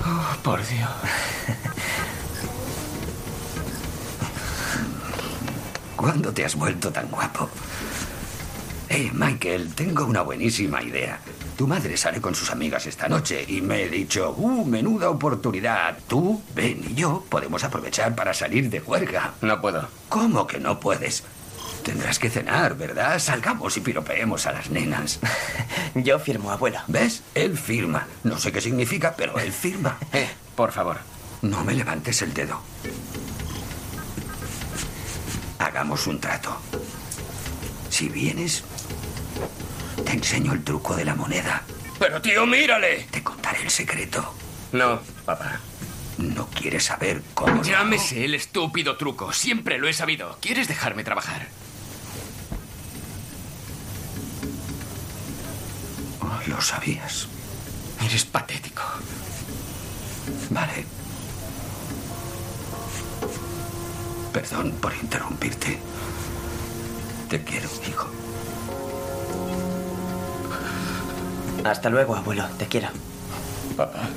[0.06, 0.90] Oh, por Dios.
[5.96, 7.48] ¿Cuándo te has vuelto tan guapo?
[8.88, 11.18] Eh, Michael, tengo una buenísima idea.
[11.56, 15.96] Tu madre sale con sus amigas esta noche y me he dicho, ¡uh, menuda oportunidad!
[16.06, 19.34] Tú, Ben y yo podemos aprovechar para salir de juerga.
[19.40, 19.88] No puedo.
[20.08, 21.24] ¿Cómo que no puedes?
[21.84, 23.18] Tendrás que cenar, ¿verdad?
[23.18, 25.20] Salgamos y piropeemos a las nenas.
[25.94, 26.80] Yo firmo, abuelo.
[26.88, 27.22] ¿Ves?
[27.34, 28.06] Él firma.
[28.22, 29.98] No sé qué significa, pero él firma.
[30.12, 30.98] Eh, por favor.
[31.42, 32.60] No me levantes el dedo.
[35.58, 36.56] Hagamos un trato.
[37.90, 38.64] Si vienes,
[40.04, 41.62] te enseño el truco de la moneda.
[41.98, 43.06] Pero tío, mírale.
[43.10, 44.34] Te contaré el secreto.
[44.72, 45.60] No, papá.
[46.18, 47.48] ¿No quieres saber cómo?
[47.54, 47.64] lo hago?
[47.68, 49.32] Llámese el estúpido truco.
[49.32, 50.38] Siempre lo he sabido.
[50.40, 51.48] ¿Quieres dejarme trabajar?
[56.46, 57.28] Lo sabías.
[58.04, 58.82] Eres patético.
[60.50, 60.84] Vale.
[64.32, 65.78] Perdón por interrumpirte.
[67.28, 68.08] Te quiero, hijo.
[71.64, 72.44] Hasta luego, abuelo.
[72.58, 72.88] Te quiero.
[73.76, 74.08] Papá.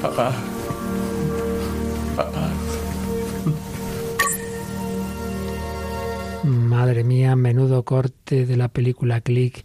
[0.00, 0.32] Papá.
[2.16, 2.50] Papá.
[6.44, 9.64] Madre mía, menudo corte de la película Click.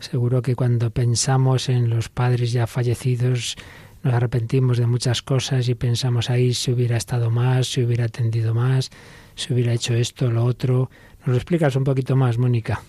[0.00, 3.56] Seguro que cuando pensamos en los padres ya fallecidos
[4.02, 8.54] nos arrepentimos de muchas cosas y pensamos ahí si hubiera estado más, si hubiera atendido
[8.54, 8.90] más,
[9.34, 10.90] si hubiera hecho esto, lo otro.
[11.20, 12.80] ¿Nos lo explicas un poquito más, Mónica?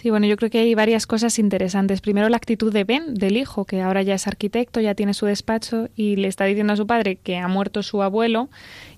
[0.00, 2.00] Sí, bueno, yo creo que hay varias cosas interesantes.
[2.00, 5.26] Primero, la actitud de Ben, del hijo, que ahora ya es arquitecto, ya tiene su
[5.26, 8.48] despacho y le está diciendo a su padre que ha muerto su abuelo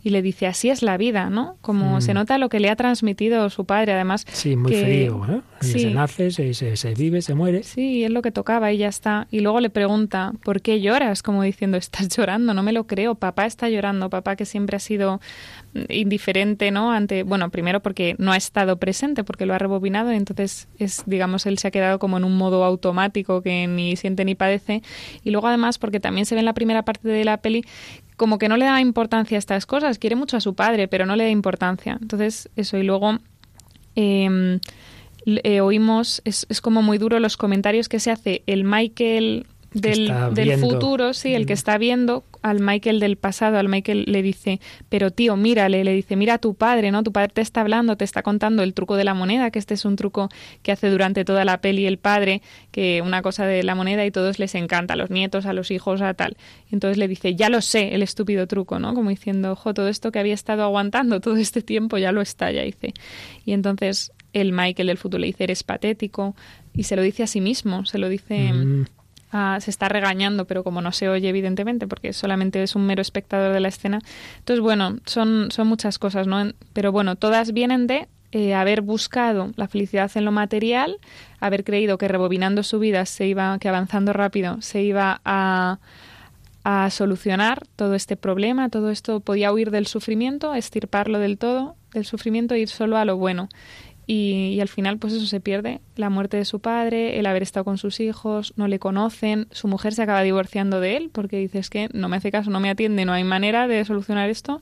[0.02, 1.56] y le dice, así es la vida, ¿no?
[1.62, 2.00] Como Mm.
[2.02, 4.26] se nota lo que le ha transmitido su padre, además.
[4.30, 5.26] Sí, muy que- frío.
[5.30, 5.40] ¿eh?
[5.62, 5.78] Sí.
[5.80, 7.62] Se nace, se, se- se vive, se muere.
[7.62, 9.26] Sí, es lo que tocaba y ya está.
[9.30, 11.22] Y luego le pregunta, ¿por qué lloras?
[11.22, 13.14] Como diciendo, estás llorando, no me lo creo.
[13.14, 15.20] Papá está llorando, papá que siempre ha sido
[15.88, 16.90] indiferente, ¿no?
[16.92, 21.02] Ante, bueno, primero porque no ha estado presente, porque lo ha rebobinado y entonces es,
[21.06, 24.82] digamos, él se ha quedado como en un modo automático que ni siente ni padece.
[25.22, 27.64] Y luego además porque también se ve en la primera parte de la peli
[28.16, 31.06] como que no le da importancia a estas cosas, quiere mucho a su padre, pero
[31.06, 31.96] no le da importancia.
[32.02, 33.18] Entonces, eso, y luego
[33.96, 34.58] eh,
[35.26, 39.46] l- eh, oímos, es, es como muy duro los comentarios que se hace el Michael
[39.72, 44.22] del, del futuro, sí, el que está viendo al Michael del pasado, al Michael le
[44.22, 47.02] dice, pero tío, mírale, le dice, mira a tu padre, ¿no?
[47.02, 49.74] Tu padre te está hablando, te está contando el truco de la moneda, que este
[49.74, 50.28] es un truco
[50.62, 54.10] que hace durante toda la peli el padre, que una cosa de la moneda y
[54.10, 56.36] todos les encanta, a los nietos, a los hijos, a tal.
[56.70, 58.94] Y entonces le dice, ya lo sé, el estúpido truco, ¿no?
[58.94, 62.50] Como diciendo, ojo, todo esto que había estado aguantando todo este tiempo ya lo está,
[62.50, 62.94] ya dice.
[63.44, 66.34] Y entonces el Michael del futuro le dice, eres patético,
[66.74, 68.52] y se lo dice a sí mismo, se lo dice...
[68.52, 68.86] Mm,
[69.30, 73.52] Se está regañando, pero como no se oye, evidentemente, porque solamente es un mero espectador
[73.52, 74.00] de la escena.
[74.38, 76.52] Entonces, bueno, son, son muchas cosas, ¿no?
[76.72, 80.98] Pero bueno, todas vienen de eh, haber buscado la felicidad en lo material,
[81.40, 85.80] haber creído que rebobinando su vida se iba, que avanzando rápido, se iba a,
[86.62, 92.04] a solucionar todo este problema, todo esto podía huir del sufrimiento, estirparlo del todo, del
[92.04, 93.48] sufrimiento e ir solo a lo bueno.
[94.12, 95.80] Y, al final, pues eso se pierde.
[95.94, 99.68] La muerte de su padre, el haber estado con sus hijos, no le conocen, su
[99.68, 102.70] mujer se acaba divorciando de él porque dices que no me hace caso, no me
[102.70, 104.58] atiende, no hay manera de solucionar esto.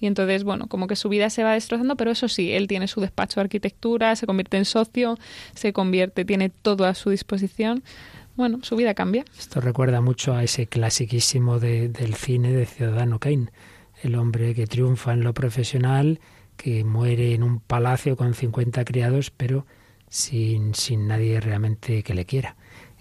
[0.00, 2.88] Y entonces, bueno, como que su vida se va destrozando, pero eso sí, él tiene
[2.88, 5.18] su despacho de arquitectura, se convierte en socio,
[5.54, 7.82] se convierte, tiene todo a su disposición.
[8.34, 9.26] Bueno, su vida cambia.
[9.38, 13.48] Esto recuerda mucho a ese clasiquísimo de- del cine de Ciudadano Kane,
[14.02, 16.18] el hombre que triunfa en lo profesional,
[16.56, 19.66] que muere en un palacio con 50 criados, pero
[20.08, 22.56] sin, sin nadie realmente que le quiera.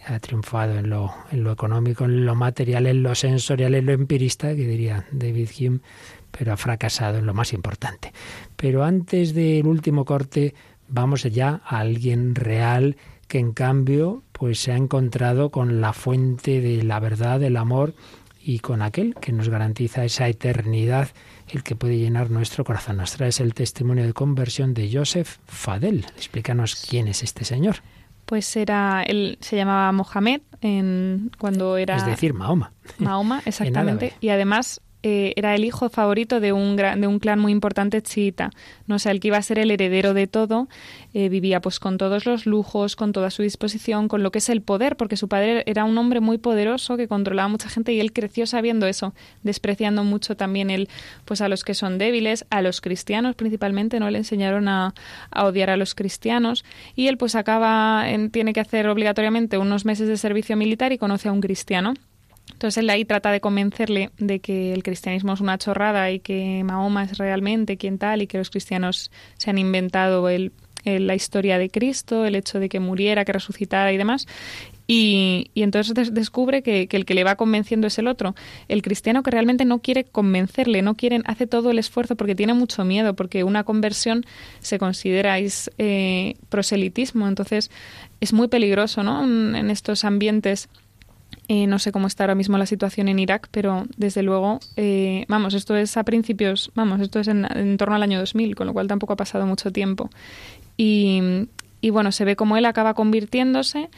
[0.08, 3.94] Ha triunfado en lo, en lo económico, en lo material, en lo sensorial, en lo
[3.94, 5.80] empirista, que diría David Hume,
[6.32, 8.14] pero ha fracasado en lo más importante.
[8.56, 10.54] Pero antes del último corte,
[10.88, 12.98] vamos ya a alguien real
[13.28, 17.96] que en cambio pues se ha encontrado con la fuente de la verdad, del amor
[18.44, 21.10] y con aquel que nos garantiza esa eternidad,
[21.50, 22.98] el que puede llenar nuestro corazón.
[22.98, 26.06] Nos traes el testimonio de conversión de Joseph Fadel.
[26.16, 27.78] Explícanos quién es este señor.
[28.26, 31.98] Pues era, él se llamaba Mohamed en, cuando era...
[31.98, 32.72] Es decir, Mahoma.
[32.98, 34.14] Mahoma, exactamente.
[34.20, 38.02] Y además eh, era el hijo favorito de un, gran- de un clan muy importante
[38.02, 38.50] chiita.
[38.88, 40.68] No o el que iba a ser el heredero de todo,
[41.14, 44.50] eh, vivía pues con todos los lujos, con toda su disposición, con lo que es
[44.50, 48.00] el poder, porque su padre era un hombre muy poderoso que controlaba mucha gente y
[48.00, 50.90] él creció sabiendo eso, despreciando mucho también él,
[51.26, 54.96] pues a los que son débiles, a los cristianos principalmente, no le enseñaron a,
[55.30, 59.86] a odiar a los cristianos y él pues acaba, en- tiene que hacer obligatoriamente unos
[59.86, 61.94] meses de servicio militar y conoce a un cristiano.
[62.56, 66.64] Entonces él ahí trata de convencerle de que el cristianismo es una chorrada y que
[66.64, 70.54] Mahoma es realmente quien tal y que los cristianos se han inventado el,
[70.86, 74.26] la historia de Cristo, el hecho de que muriera, que resucitara y demás.
[74.88, 78.36] Y, y entonces des- descubre que, que el que le va convenciendo es el otro.
[78.68, 82.54] El cristiano que realmente no quiere convencerle, no quieren, hace todo el esfuerzo porque tiene
[82.54, 84.26] mucho miedo, porque una conversión
[84.60, 87.28] se considera eh, proselitismo.
[87.28, 87.70] Entonces
[88.22, 89.24] es muy peligroso, ¿no?
[89.24, 90.70] En estos ambientes
[91.48, 95.26] eh, no sé cómo está ahora mismo la situación en Irak, pero desde luego, eh,
[95.28, 98.74] vamos, esto es a principios, vamos, esto es en, torno al año 2000, con lo
[98.74, 100.10] cual tampoco ha pasado mucho tiempo.
[100.78, 101.48] Y,
[101.92, 103.90] bueno, se ve como él acaba convirtiéndose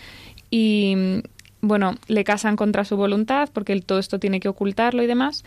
[0.52, 1.22] y
[1.62, 5.46] bueno, le casan contra su voluntad porque todo esto tiene que ocultarlo y demás.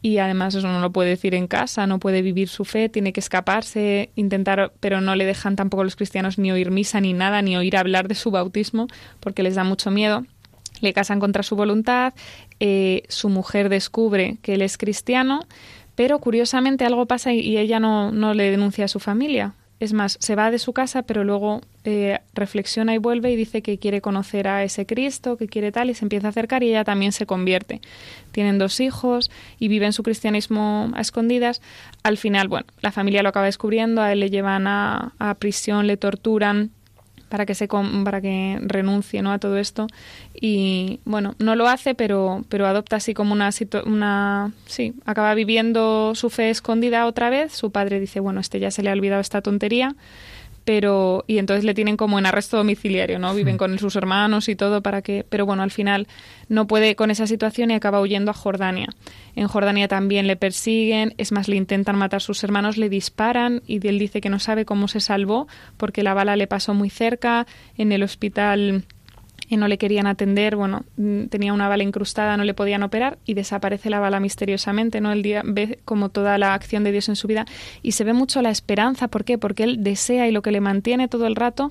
[0.00, 3.12] Y además eso no lo puede decir en casa, no puede vivir su fe, tiene
[3.12, 7.42] que escaparse, intentar, pero no le dejan tampoco los cristianos ni oír misa ni nada,
[7.42, 8.86] ni oír hablar de su bautismo,
[9.18, 10.24] porque les da mucho miedo.
[10.80, 12.14] Le casan contra su voluntad,
[12.60, 15.46] eh, su mujer descubre que él es cristiano,
[15.94, 19.54] pero curiosamente algo pasa y, ella no, no le denuncia a su familia.
[19.80, 23.62] Es más, se va de su casa, pero luego eh, reflexiona y vuelve y dice
[23.62, 26.70] que quiere conocer a ese Cristo, que quiere tal, y se empieza a acercar y
[26.70, 27.80] ella también se convierte.
[28.32, 31.62] Tienen dos hijos y viven su cristianismo a escondidas.
[32.02, 35.86] Al final, bueno, la familia lo acaba descubriendo, a él le llevan a, a prisión,
[35.86, 36.72] le torturan
[37.28, 39.32] para que se para que renuncie ¿no?
[39.32, 39.86] a todo esto.
[40.34, 43.50] Y bueno no lo hace pero pero adopta así como una
[43.86, 47.52] una sí acaba viviendo su fe escondida otra vez.
[47.52, 49.94] Su padre dice bueno este ya se le ha olvidado esta tontería
[50.68, 53.34] pero y entonces le tienen como en arresto domiciliario, ¿no?
[53.34, 56.06] Viven con sus hermanos y todo para que, pero bueno, al final
[56.50, 58.90] no puede con esa situación y acaba huyendo a Jordania.
[59.34, 63.86] En Jordania también le persiguen, es más le intentan matar sus hermanos, le disparan y
[63.88, 65.48] él dice que no sabe cómo se salvó
[65.78, 67.46] porque la bala le pasó muy cerca
[67.78, 68.84] en el hospital
[69.48, 73.18] y no le querían atender, bueno, mm, tenía una bala incrustada, no le podían operar
[73.24, 75.10] y desaparece la bala misteriosamente, ¿no?
[75.12, 77.46] El día ve como toda la acción de Dios en su vida
[77.82, 79.38] y se ve mucho la esperanza, ¿por qué?
[79.38, 81.68] Porque él desea y lo que le mantiene todo el rato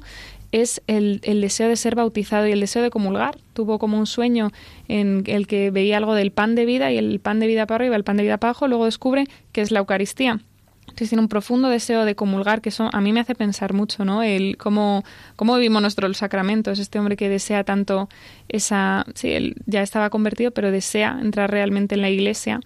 [0.51, 3.37] es el, el deseo de ser bautizado y el deseo de comulgar.
[3.53, 4.51] Tuvo como un sueño
[4.87, 7.83] en el que veía algo del pan de vida y el pan de vida para
[7.83, 10.39] arriba, el pan de vida para abajo, luego descubre que es la Eucaristía.
[11.05, 14.23] Tiene un profundo deseo de comulgar, que eso a mí me hace pensar mucho, ¿no?
[14.23, 15.03] El cómo,
[15.35, 16.79] cómo vivimos nuestros sacramentos.
[16.79, 18.09] Este hombre que desea tanto
[18.49, 19.05] esa...
[19.13, 22.59] Sí, él ya estaba convertido, pero desea entrar realmente en la iglesia.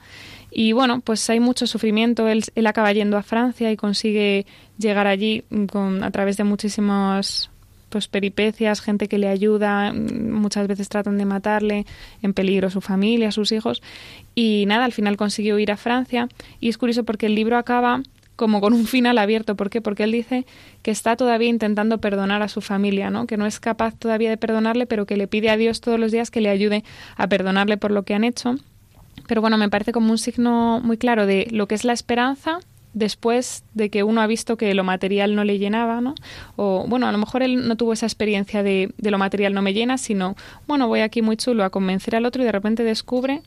[0.50, 2.28] Y bueno, pues hay mucho sufrimiento.
[2.28, 4.46] Él, él acaba yendo a Francia y consigue
[4.78, 7.50] llegar allí con, a través de muchísimos
[7.92, 11.86] pues peripecias, gente que le ayuda, mm, muchas veces tratan de matarle,
[12.24, 13.84] en peligro su familia, sus hijos.
[14.34, 16.28] Y nada, al final consiguió ir a Francia.
[16.60, 18.02] Y es curioso porque el libro acaba
[18.42, 19.56] como con un final abierto.
[19.56, 19.82] ¿Por qué?
[19.82, 20.48] Porque él dice
[20.82, 23.28] que está todavía intentando perdonar a su familia, ¿no?
[23.28, 26.12] Que no es capaz todavía de perdonarle, pero que le pide a Dios todos los
[26.12, 26.84] días que le ayude
[27.18, 28.56] a perdonarle por lo que han hecho.
[29.28, 32.58] Pero bueno, me parece como un signo muy claro de lo que es la esperanza
[32.94, 36.16] después de que uno ha visto que lo material no le llenaba, ¿no?
[36.56, 39.62] O bueno, a lo mejor él no tuvo esa experiencia de, de lo material no
[39.62, 40.36] me llena, sino,
[40.68, 43.44] bueno, voy aquí muy chulo a convencer al otro y de repente descubre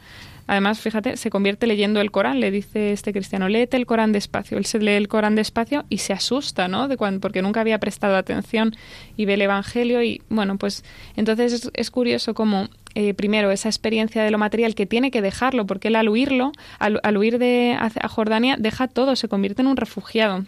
[0.47, 2.41] Además, fíjate, se convierte leyendo el Corán.
[2.41, 4.59] Le dice este cristiano, léete el Corán despacio.
[4.59, 6.89] Él se lee el Corán despacio y se asusta, ¿no?
[6.89, 8.75] De cuando, porque nunca había prestado atención
[9.17, 10.85] y ve el Evangelio y, bueno, pues
[11.17, 15.23] entonces es, es curioso cómo, eh, primero, esa experiencia de lo material que tiene que
[15.23, 19.29] dejarlo, porque él al huirlo, al, al huir de a, a Jordania, deja todo, se
[19.29, 20.45] convierte en un refugiado.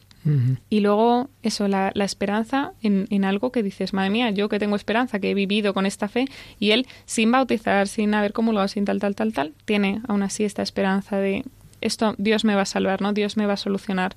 [0.69, 4.59] Y luego, eso, la, la esperanza en, en algo que dices, madre mía, yo que
[4.59, 6.27] tengo esperanza, que he vivido con esta fe,
[6.59, 10.45] y él, sin bautizar, sin haber comulgado, sin tal, tal, tal, tal, tiene aún así
[10.45, 11.45] esta esperanza de
[11.81, 13.13] esto, Dios me va a salvar, ¿no?
[13.13, 14.17] Dios me va a solucionar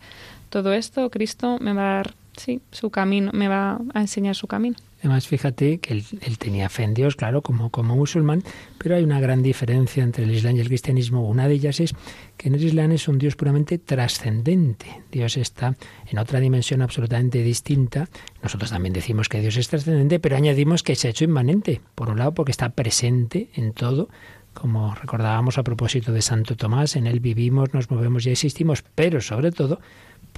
[0.49, 4.47] todo esto, Cristo me va a dar, sí, su camino, me va a enseñar su
[4.47, 4.77] camino.
[4.99, 8.43] Además, fíjate que él, tenía fe en Dios, claro, como, como musulmán,
[8.77, 11.27] pero hay una gran diferencia entre el Islam y el cristianismo.
[11.27, 11.93] Una de ellas es
[12.35, 15.03] que en el Islam es un Dios puramente trascendente.
[15.09, 15.77] Dios está
[16.07, 18.09] en otra dimensión absolutamente distinta.
[18.43, 21.81] Nosotros también decimos que Dios es trascendente, pero añadimos que se ha hecho inmanente.
[21.95, 24.09] Por un lado, porque está presente en todo,
[24.53, 29.21] como recordábamos a propósito de Santo Tomás, en él vivimos, nos movemos y existimos, pero
[29.21, 29.79] sobre todo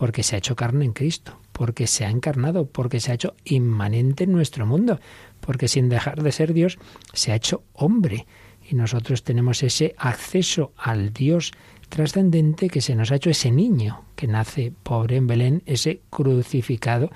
[0.01, 3.35] porque se ha hecho carne en Cristo, porque se ha encarnado, porque se ha hecho
[3.45, 4.99] inmanente en nuestro mundo,
[5.41, 6.79] porque sin dejar de ser Dios
[7.13, 8.25] se ha hecho hombre.
[8.67, 11.51] Y nosotros tenemos ese acceso al Dios
[11.87, 17.11] trascendente que se nos ha hecho ese niño que nace pobre en Belén, ese crucificado,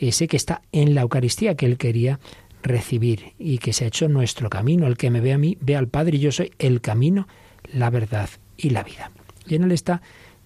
[0.00, 2.18] ese que está en la Eucaristía que él quería
[2.62, 4.86] recibir y que se ha hecho nuestro camino.
[4.86, 7.28] El que me ve a mí, ve al Padre y yo soy el camino,
[7.74, 9.10] la verdad y la vida.
[9.46, 10.00] Y en él está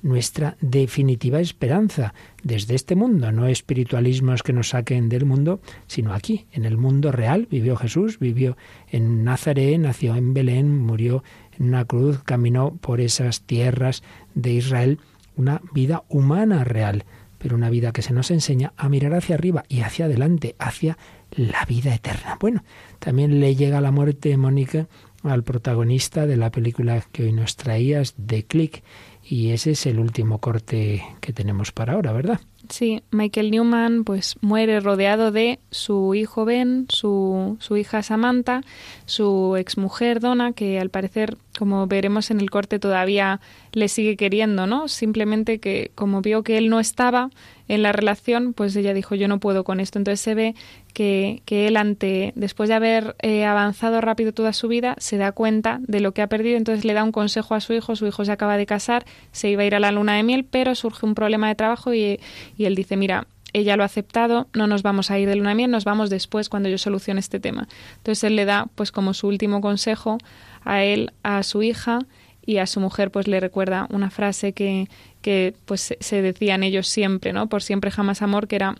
[0.06, 6.46] nuestra definitiva esperanza desde este mundo, no espiritualismos que nos saquen del mundo, sino aquí,
[6.52, 7.48] en el mundo real.
[7.50, 8.56] Vivió Jesús, vivió
[8.88, 11.24] en Nazaret, nació en Belén, murió
[11.58, 14.02] en una cruz, caminó por esas tierras
[14.34, 15.00] de Israel,
[15.36, 17.04] una vida humana real,
[17.38, 20.96] pero una vida que se nos enseña a mirar hacia arriba y hacia adelante, hacia
[21.32, 22.36] la vida eterna.
[22.40, 22.64] Bueno,
[22.98, 24.88] también le llega la muerte, Mónica,
[25.22, 28.82] al protagonista de la película que hoy nos traías, de Click,
[29.28, 32.40] y ese es el último corte que tenemos para ahora, ¿verdad?
[32.68, 38.62] Sí, Michael Newman pues muere rodeado de su hijo Ben, su, su hija Samantha,
[39.04, 43.40] su exmujer Donna, que al parecer, como veremos en el corte, todavía
[43.72, 44.88] le sigue queriendo, ¿no?
[44.88, 47.30] Simplemente que como vio que él no estaba
[47.68, 49.98] en la relación, pues ella dijo yo no puedo con esto.
[49.98, 50.54] Entonces se ve
[50.92, 55.32] que, que él ante, después de haber eh, avanzado rápido toda su vida, se da
[55.32, 58.06] cuenta de lo que ha perdido, entonces le da un consejo a su hijo, su
[58.06, 60.74] hijo se acaba de casar, se iba a ir a la luna de miel, pero
[60.74, 62.20] surge un problema de trabajo y,
[62.56, 65.50] y él dice, mira, ella lo ha aceptado, no nos vamos a ir de luna
[65.50, 67.68] de miel, nos vamos después cuando yo solucione este tema.
[67.96, 70.18] Entonces él le da pues como su último consejo
[70.66, 72.00] a él, a su hija
[72.44, 74.88] y a su mujer pues le recuerda una frase que,
[75.22, 77.48] que pues se- decían ellos siempre, ¿no?
[77.48, 78.76] Por siempre jamás amor, que era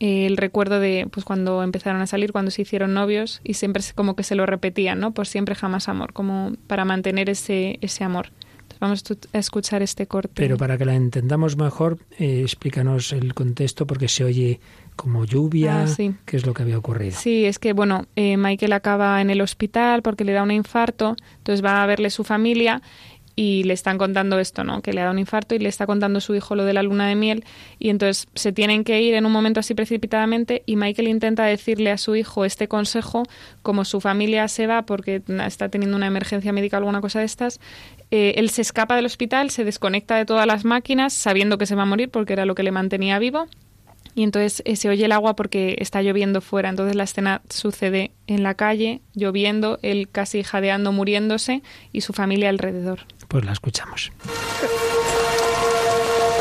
[0.00, 3.82] eh, el recuerdo de pues cuando empezaron a salir, cuando se hicieron novios y siempre
[3.94, 5.12] como que se lo repetían, ¿no?
[5.12, 8.30] Por siempre jamás amor, como para mantener ese ese amor.
[8.80, 9.02] Vamos
[9.32, 10.32] a escuchar este corte.
[10.34, 14.60] Pero para que la entendamos mejor, eh, explícanos el contexto porque se oye
[14.96, 16.14] como lluvia, Ah, sí.
[16.24, 17.16] qué es lo que había ocurrido.
[17.18, 21.16] Sí, es que bueno, eh, Michael acaba en el hospital porque le da un infarto,
[21.38, 22.80] entonces va a verle su familia
[23.36, 24.80] y le están contando esto, ¿no?
[24.80, 26.82] Que le ha dado un infarto y le está contando su hijo lo de la
[26.82, 27.44] luna de miel
[27.78, 31.90] y entonces se tienen que ir en un momento así precipitadamente y Michael intenta decirle
[31.90, 33.24] a su hijo este consejo
[33.62, 37.24] como su familia se va porque está teniendo una emergencia médica o alguna cosa de
[37.24, 37.60] estas,
[38.10, 41.74] eh, él se escapa del hospital, se desconecta de todas las máquinas sabiendo que se
[41.74, 43.48] va a morir porque era lo que le mantenía vivo
[44.14, 46.68] y entonces eh, se oye el agua porque está lloviendo fuera.
[46.68, 51.62] Entonces la escena sucede en la calle, lloviendo, él casi jadeando, muriéndose
[51.92, 53.00] y su familia alrededor.
[53.34, 54.12] Pues la escuchamos.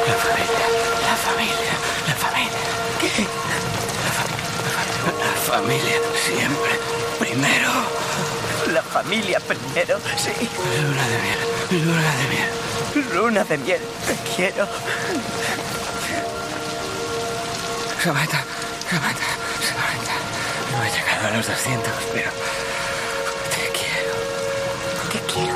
[0.05, 0.67] La familia,
[1.09, 1.73] la familia,
[2.07, 2.59] la familia.
[3.01, 3.09] ¿Qué?
[4.05, 4.29] La, fa-
[5.25, 6.71] la familia, siempre.
[7.17, 7.71] Primero.
[8.73, 10.33] La familia primero, sí.
[10.83, 11.39] Luna de miel,
[11.83, 12.49] luna de miel.
[13.15, 14.67] Luna de miel, te quiero.
[18.03, 18.43] Samantha,
[18.87, 19.29] Samantha,
[19.67, 20.13] Samantha.
[20.71, 22.29] No he llegado a los 200, pero
[23.49, 24.13] te quiero.
[25.11, 25.55] Te quiero,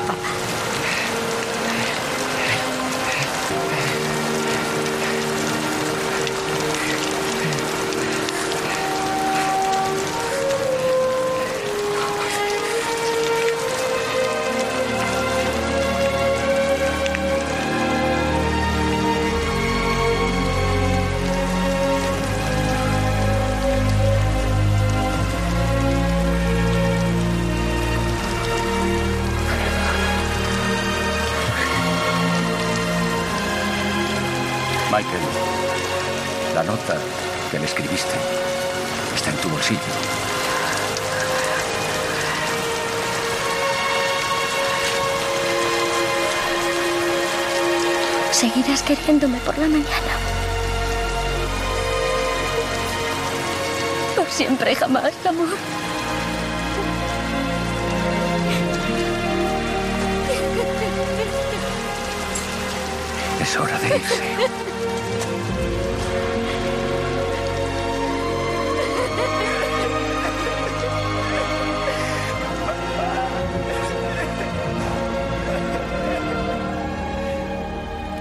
[36.58, 36.96] la nota
[37.52, 38.16] que le escribiste
[39.14, 39.80] está en tu bolsillo.
[48.32, 50.14] Seguirás queriéndome por la mañana.
[54.16, 55.46] Por siempre y jamás, amor.
[63.40, 64.67] Es hora de irse.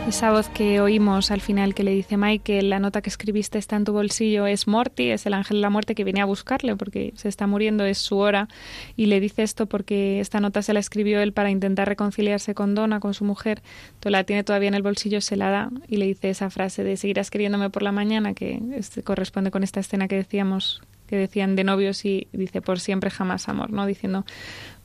[0.07, 3.75] Esa voz que oímos al final que le dice Michael, la nota que escribiste está
[3.75, 6.77] en tu bolsillo, es Morty, es el ángel de la muerte que viene a buscarle
[6.77, 8.47] porque se está muriendo, es su hora.
[8.95, 12.73] Y le dice esto porque esta nota se la escribió él para intentar reconciliarse con
[12.73, 13.61] Donna, con su mujer.
[13.89, 16.85] Entonces la tiene todavía en el bolsillo, se la da y le dice esa frase
[16.85, 21.17] de seguirás queriéndome por la mañana, que es- corresponde con esta escena que decíamos, que
[21.17, 23.85] decían de novios y dice por siempre jamás amor, ¿no?
[23.85, 24.25] Diciendo,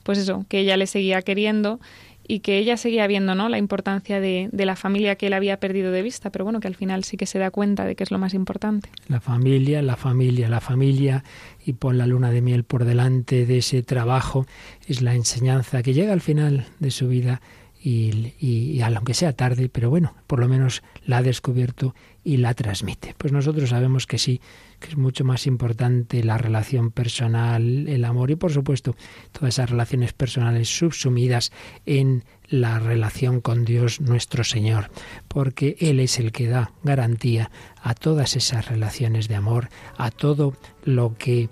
[0.03, 1.79] pues eso, que ella le seguía queriendo
[2.27, 3.49] y que ella seguía viendo ¿no?
[3.49, 6.67] la importancia de, de la familia que él había perdido de vista, pero bueno, que
[6.67, 8.89] al final sí que se da cuenta de que es lo más importante.
[9.07, 11.23] La familia, la familia, la familia
[11.65, 14.45] y pon la luna de miel por delante de ese trabajo
[14.87, 17.41] es la enseñanza que llega al final de su vida
[17.81, 21.93] y, y, y aunque sea tarde, pero bueno, por lo menos la ha descubierto
[22.23, 23.13] y la transmite.
[23.17, 24.39] Pues nosotros sabemos que sí,
[24.83, 28.97] que es mucho más importante la relación personal, el amor y por supuesto
[29.31, 31.53] todas esas relaciones personales subsumidas
[31.85, 34.91] en la relación con Dios nuestro Señor,
[35.29, 37.49] porque Él es el que da garantía
[37.81, 40.53] a todas esas relaciones de amor, a todo
[40.83, 41.49] lo que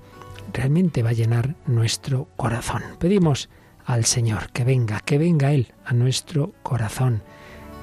[0.52, 2.84] realmente va a llenar nuestro corazón.
[3.00, 3.50] Pedimos
[3.86, 7.24] al Señor que venga, que venga Él a nuestro corazón,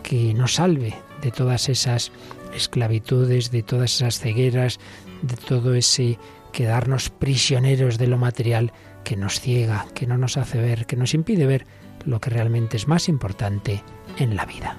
[0.03, 2.13] que nos salve de todas esas
[2.55, 4.79] esclavitudes, de todas esas cegueras,
[5.23, 6.19] de todo ese
[6.53, 8.73] quedarnos prisioneros de lo material
[9.05, 11.67] que nos ciega, que no nos hace ver, que nos impide ver
[12.05, 13.83] lo que realmente es más importante
[14.19, 14.77] en la vida.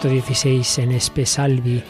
[0.00, 1.82] 116 en Espesalvi,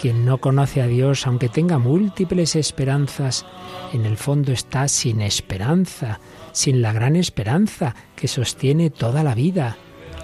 [0.00, 3.44] quien no conoce a Dios, aunque tenga múltiples esperanzas,
[3.92, 6.18] en el fondo está sin esperanza,
[6.52, 9.76] sin la gran esperanza que sostiene toda la vida.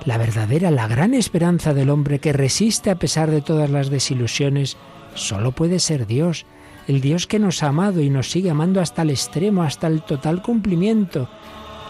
[0.07, 4.79] La verdadera, la gran esperanza del hombre que resiste a pesar de todas las desilusiones,
[5.15, 6.47] solo puede ser Dios,
[6.87, 10.01] el Dios que nos ha amado y nos sigue amando hasta el extremo, hasta el
[10.03, 11.29] total cumplimiento.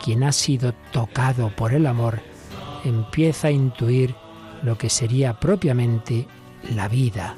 [0.05, 2.21] Quien ha sido tocado por el amor,
[2.85, 4.17] empieza a intuir
[4.63, 6.27] lo que sería propiamente
[6.75, 7.37] la vida,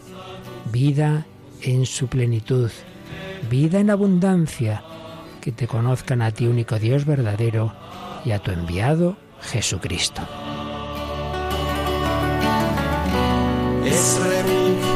[0.73, 1.27] vida
[1.62, 2.71] en su plenitud,
[3.51, 4.83] vida en abundancia,
[5.41, 7.73] que te conozcan a ti único Dios verdadero
[8.25, 10.23] y a tu enviado Jesucristo.
[13.91, 14.89] es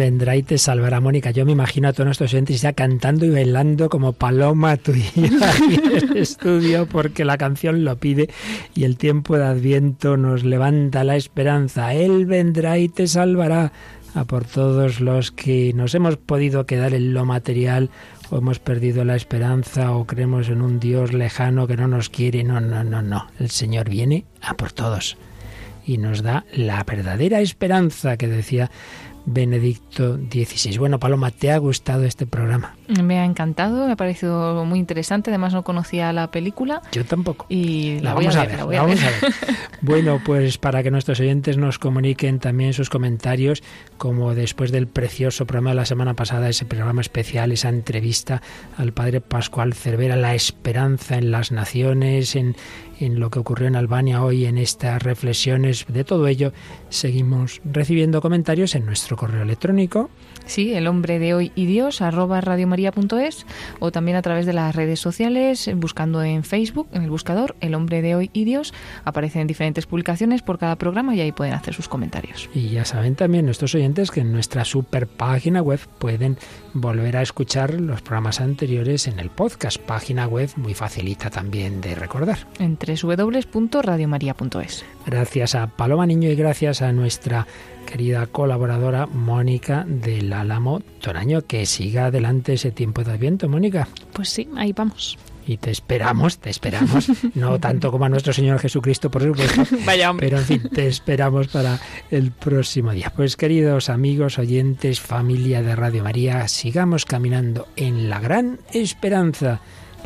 [0.00, 1.30] vendrá y te salvará, Mónica.
[1.30, 6.08] Yo me imagino a todos nuestros oyentes ya cantando y bailando como paloma tuya en
[6.10, 8.30] el estudio porque la canción lo pide
[8.74, 11.92] y el tiempo de Adviento nos levanta la esperanza.
[11.92, 13.72] Él vendrá y te salvará
[14.14, 17.90] a por todos los que nos hemos podido quedar en lo material
[18.30, 22.42] o hemos perdido la esperanza o creemos en un Dios lejano que no nos quiere.
[22.42, 23.26] No, no, no, no.
[23.38, 25.18] El Señor viene a por todos
[25.86, 28.70] y nos da la verdadera esperanza que decía
[29.26, 30.78] Benedicto XVI.
[30.78, 32.76] Bueno, Paloma, ¿te ha gustado este programa?
[33.02, 35.30] Me ha encantado, me ha parecido muy interesante.
[35.30, 36.82] Además, no conocía la película.
[36.92, 37.46] Yo tampoco.
[37.48, 38.58] Y la, vamos a ver.
[38.58, 39.32] La vamos a ver.
[39.80, 43.62] bueno, pues para que nuestros oyentes nos comuniquen también sus comentarios,
[43.98, 48.42] como después del precioso programa de la semana pasada, ese programa especial, esa entrevista
[48.76, 52.56] al padre Pascual Cervera, La esperanza en las naciones, en,
[52.98, 56.52] en lo que ocurrió en Albania hoy, en estas reflexiones, de todo ello,
[56.88, 60.08] seguimos recibiendo comentarios en nuestro correo electrónico.
[60.46, 63.44] Sí, el hombre de hoy y Dios, arroba radiomaria.es,
[63.78, 67.74] o también a través de las redes sociales, buscando en Facebook, en el buscador, el
[67.74, 68.72] hombre de hoy y Dios,
[69.04, 72.48] aparecen diferentes publicaciones por cada programa y ahí pueden hacer sus comentarios.
[72.54, 76.38] Y ya saben también nuestros oyentes que en nuestra super página web pueden
[76.72, 81.94] volver a escuchar los programas anteriores en el podcast, página web muy facilita también de
[81.94, 82.38] recordar.
[82.58, 84.84] Entre www.radiomaria.es.
[85.04, 87.46] Gracias a Paloma Niño y gracias a nuestra
[87.90, 91.42] querida colaboradora Mónica del Álamo Toraño.
[91.42, 93.88] Que siga adelante ese tiempo de Adviento, Mónica.
[94.12, 95.18] Pues sí, ahí vamos.
[95.44, 99.64] Y te esperamos, te esperamos, no tanto como a nuestro Señor Jesucristo, por supuesto.
[99.84, 100.28] Vaya hombre.
[100.28, 101.80] Pero en fin, te esperamos para
[102.12, 103.12] el próximo día.
[103.14, 109.60] Pues queridos amigos, oyentes, familia de Radio María, sigamos caminando en la gran esperanza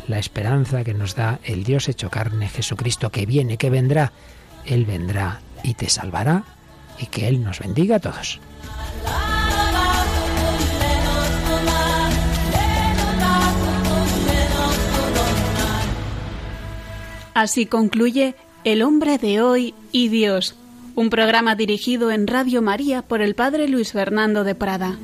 [0.07, 4.11] la esperanza que nos da el Dios hecho carne, Jesucristo, que viene, que vendrá.
[4.65, 6.54] Él vendrá y te salvará
[6.99, 8.39] y que Él nos bendiga a todos.
[17.33, 18.33] Así concluye
[18.63, 20.55] El hombre de hoy y Dios,
[20.95, 24.97] un programa dirigido en Radio María por el Padre Luis Fernando de Prada.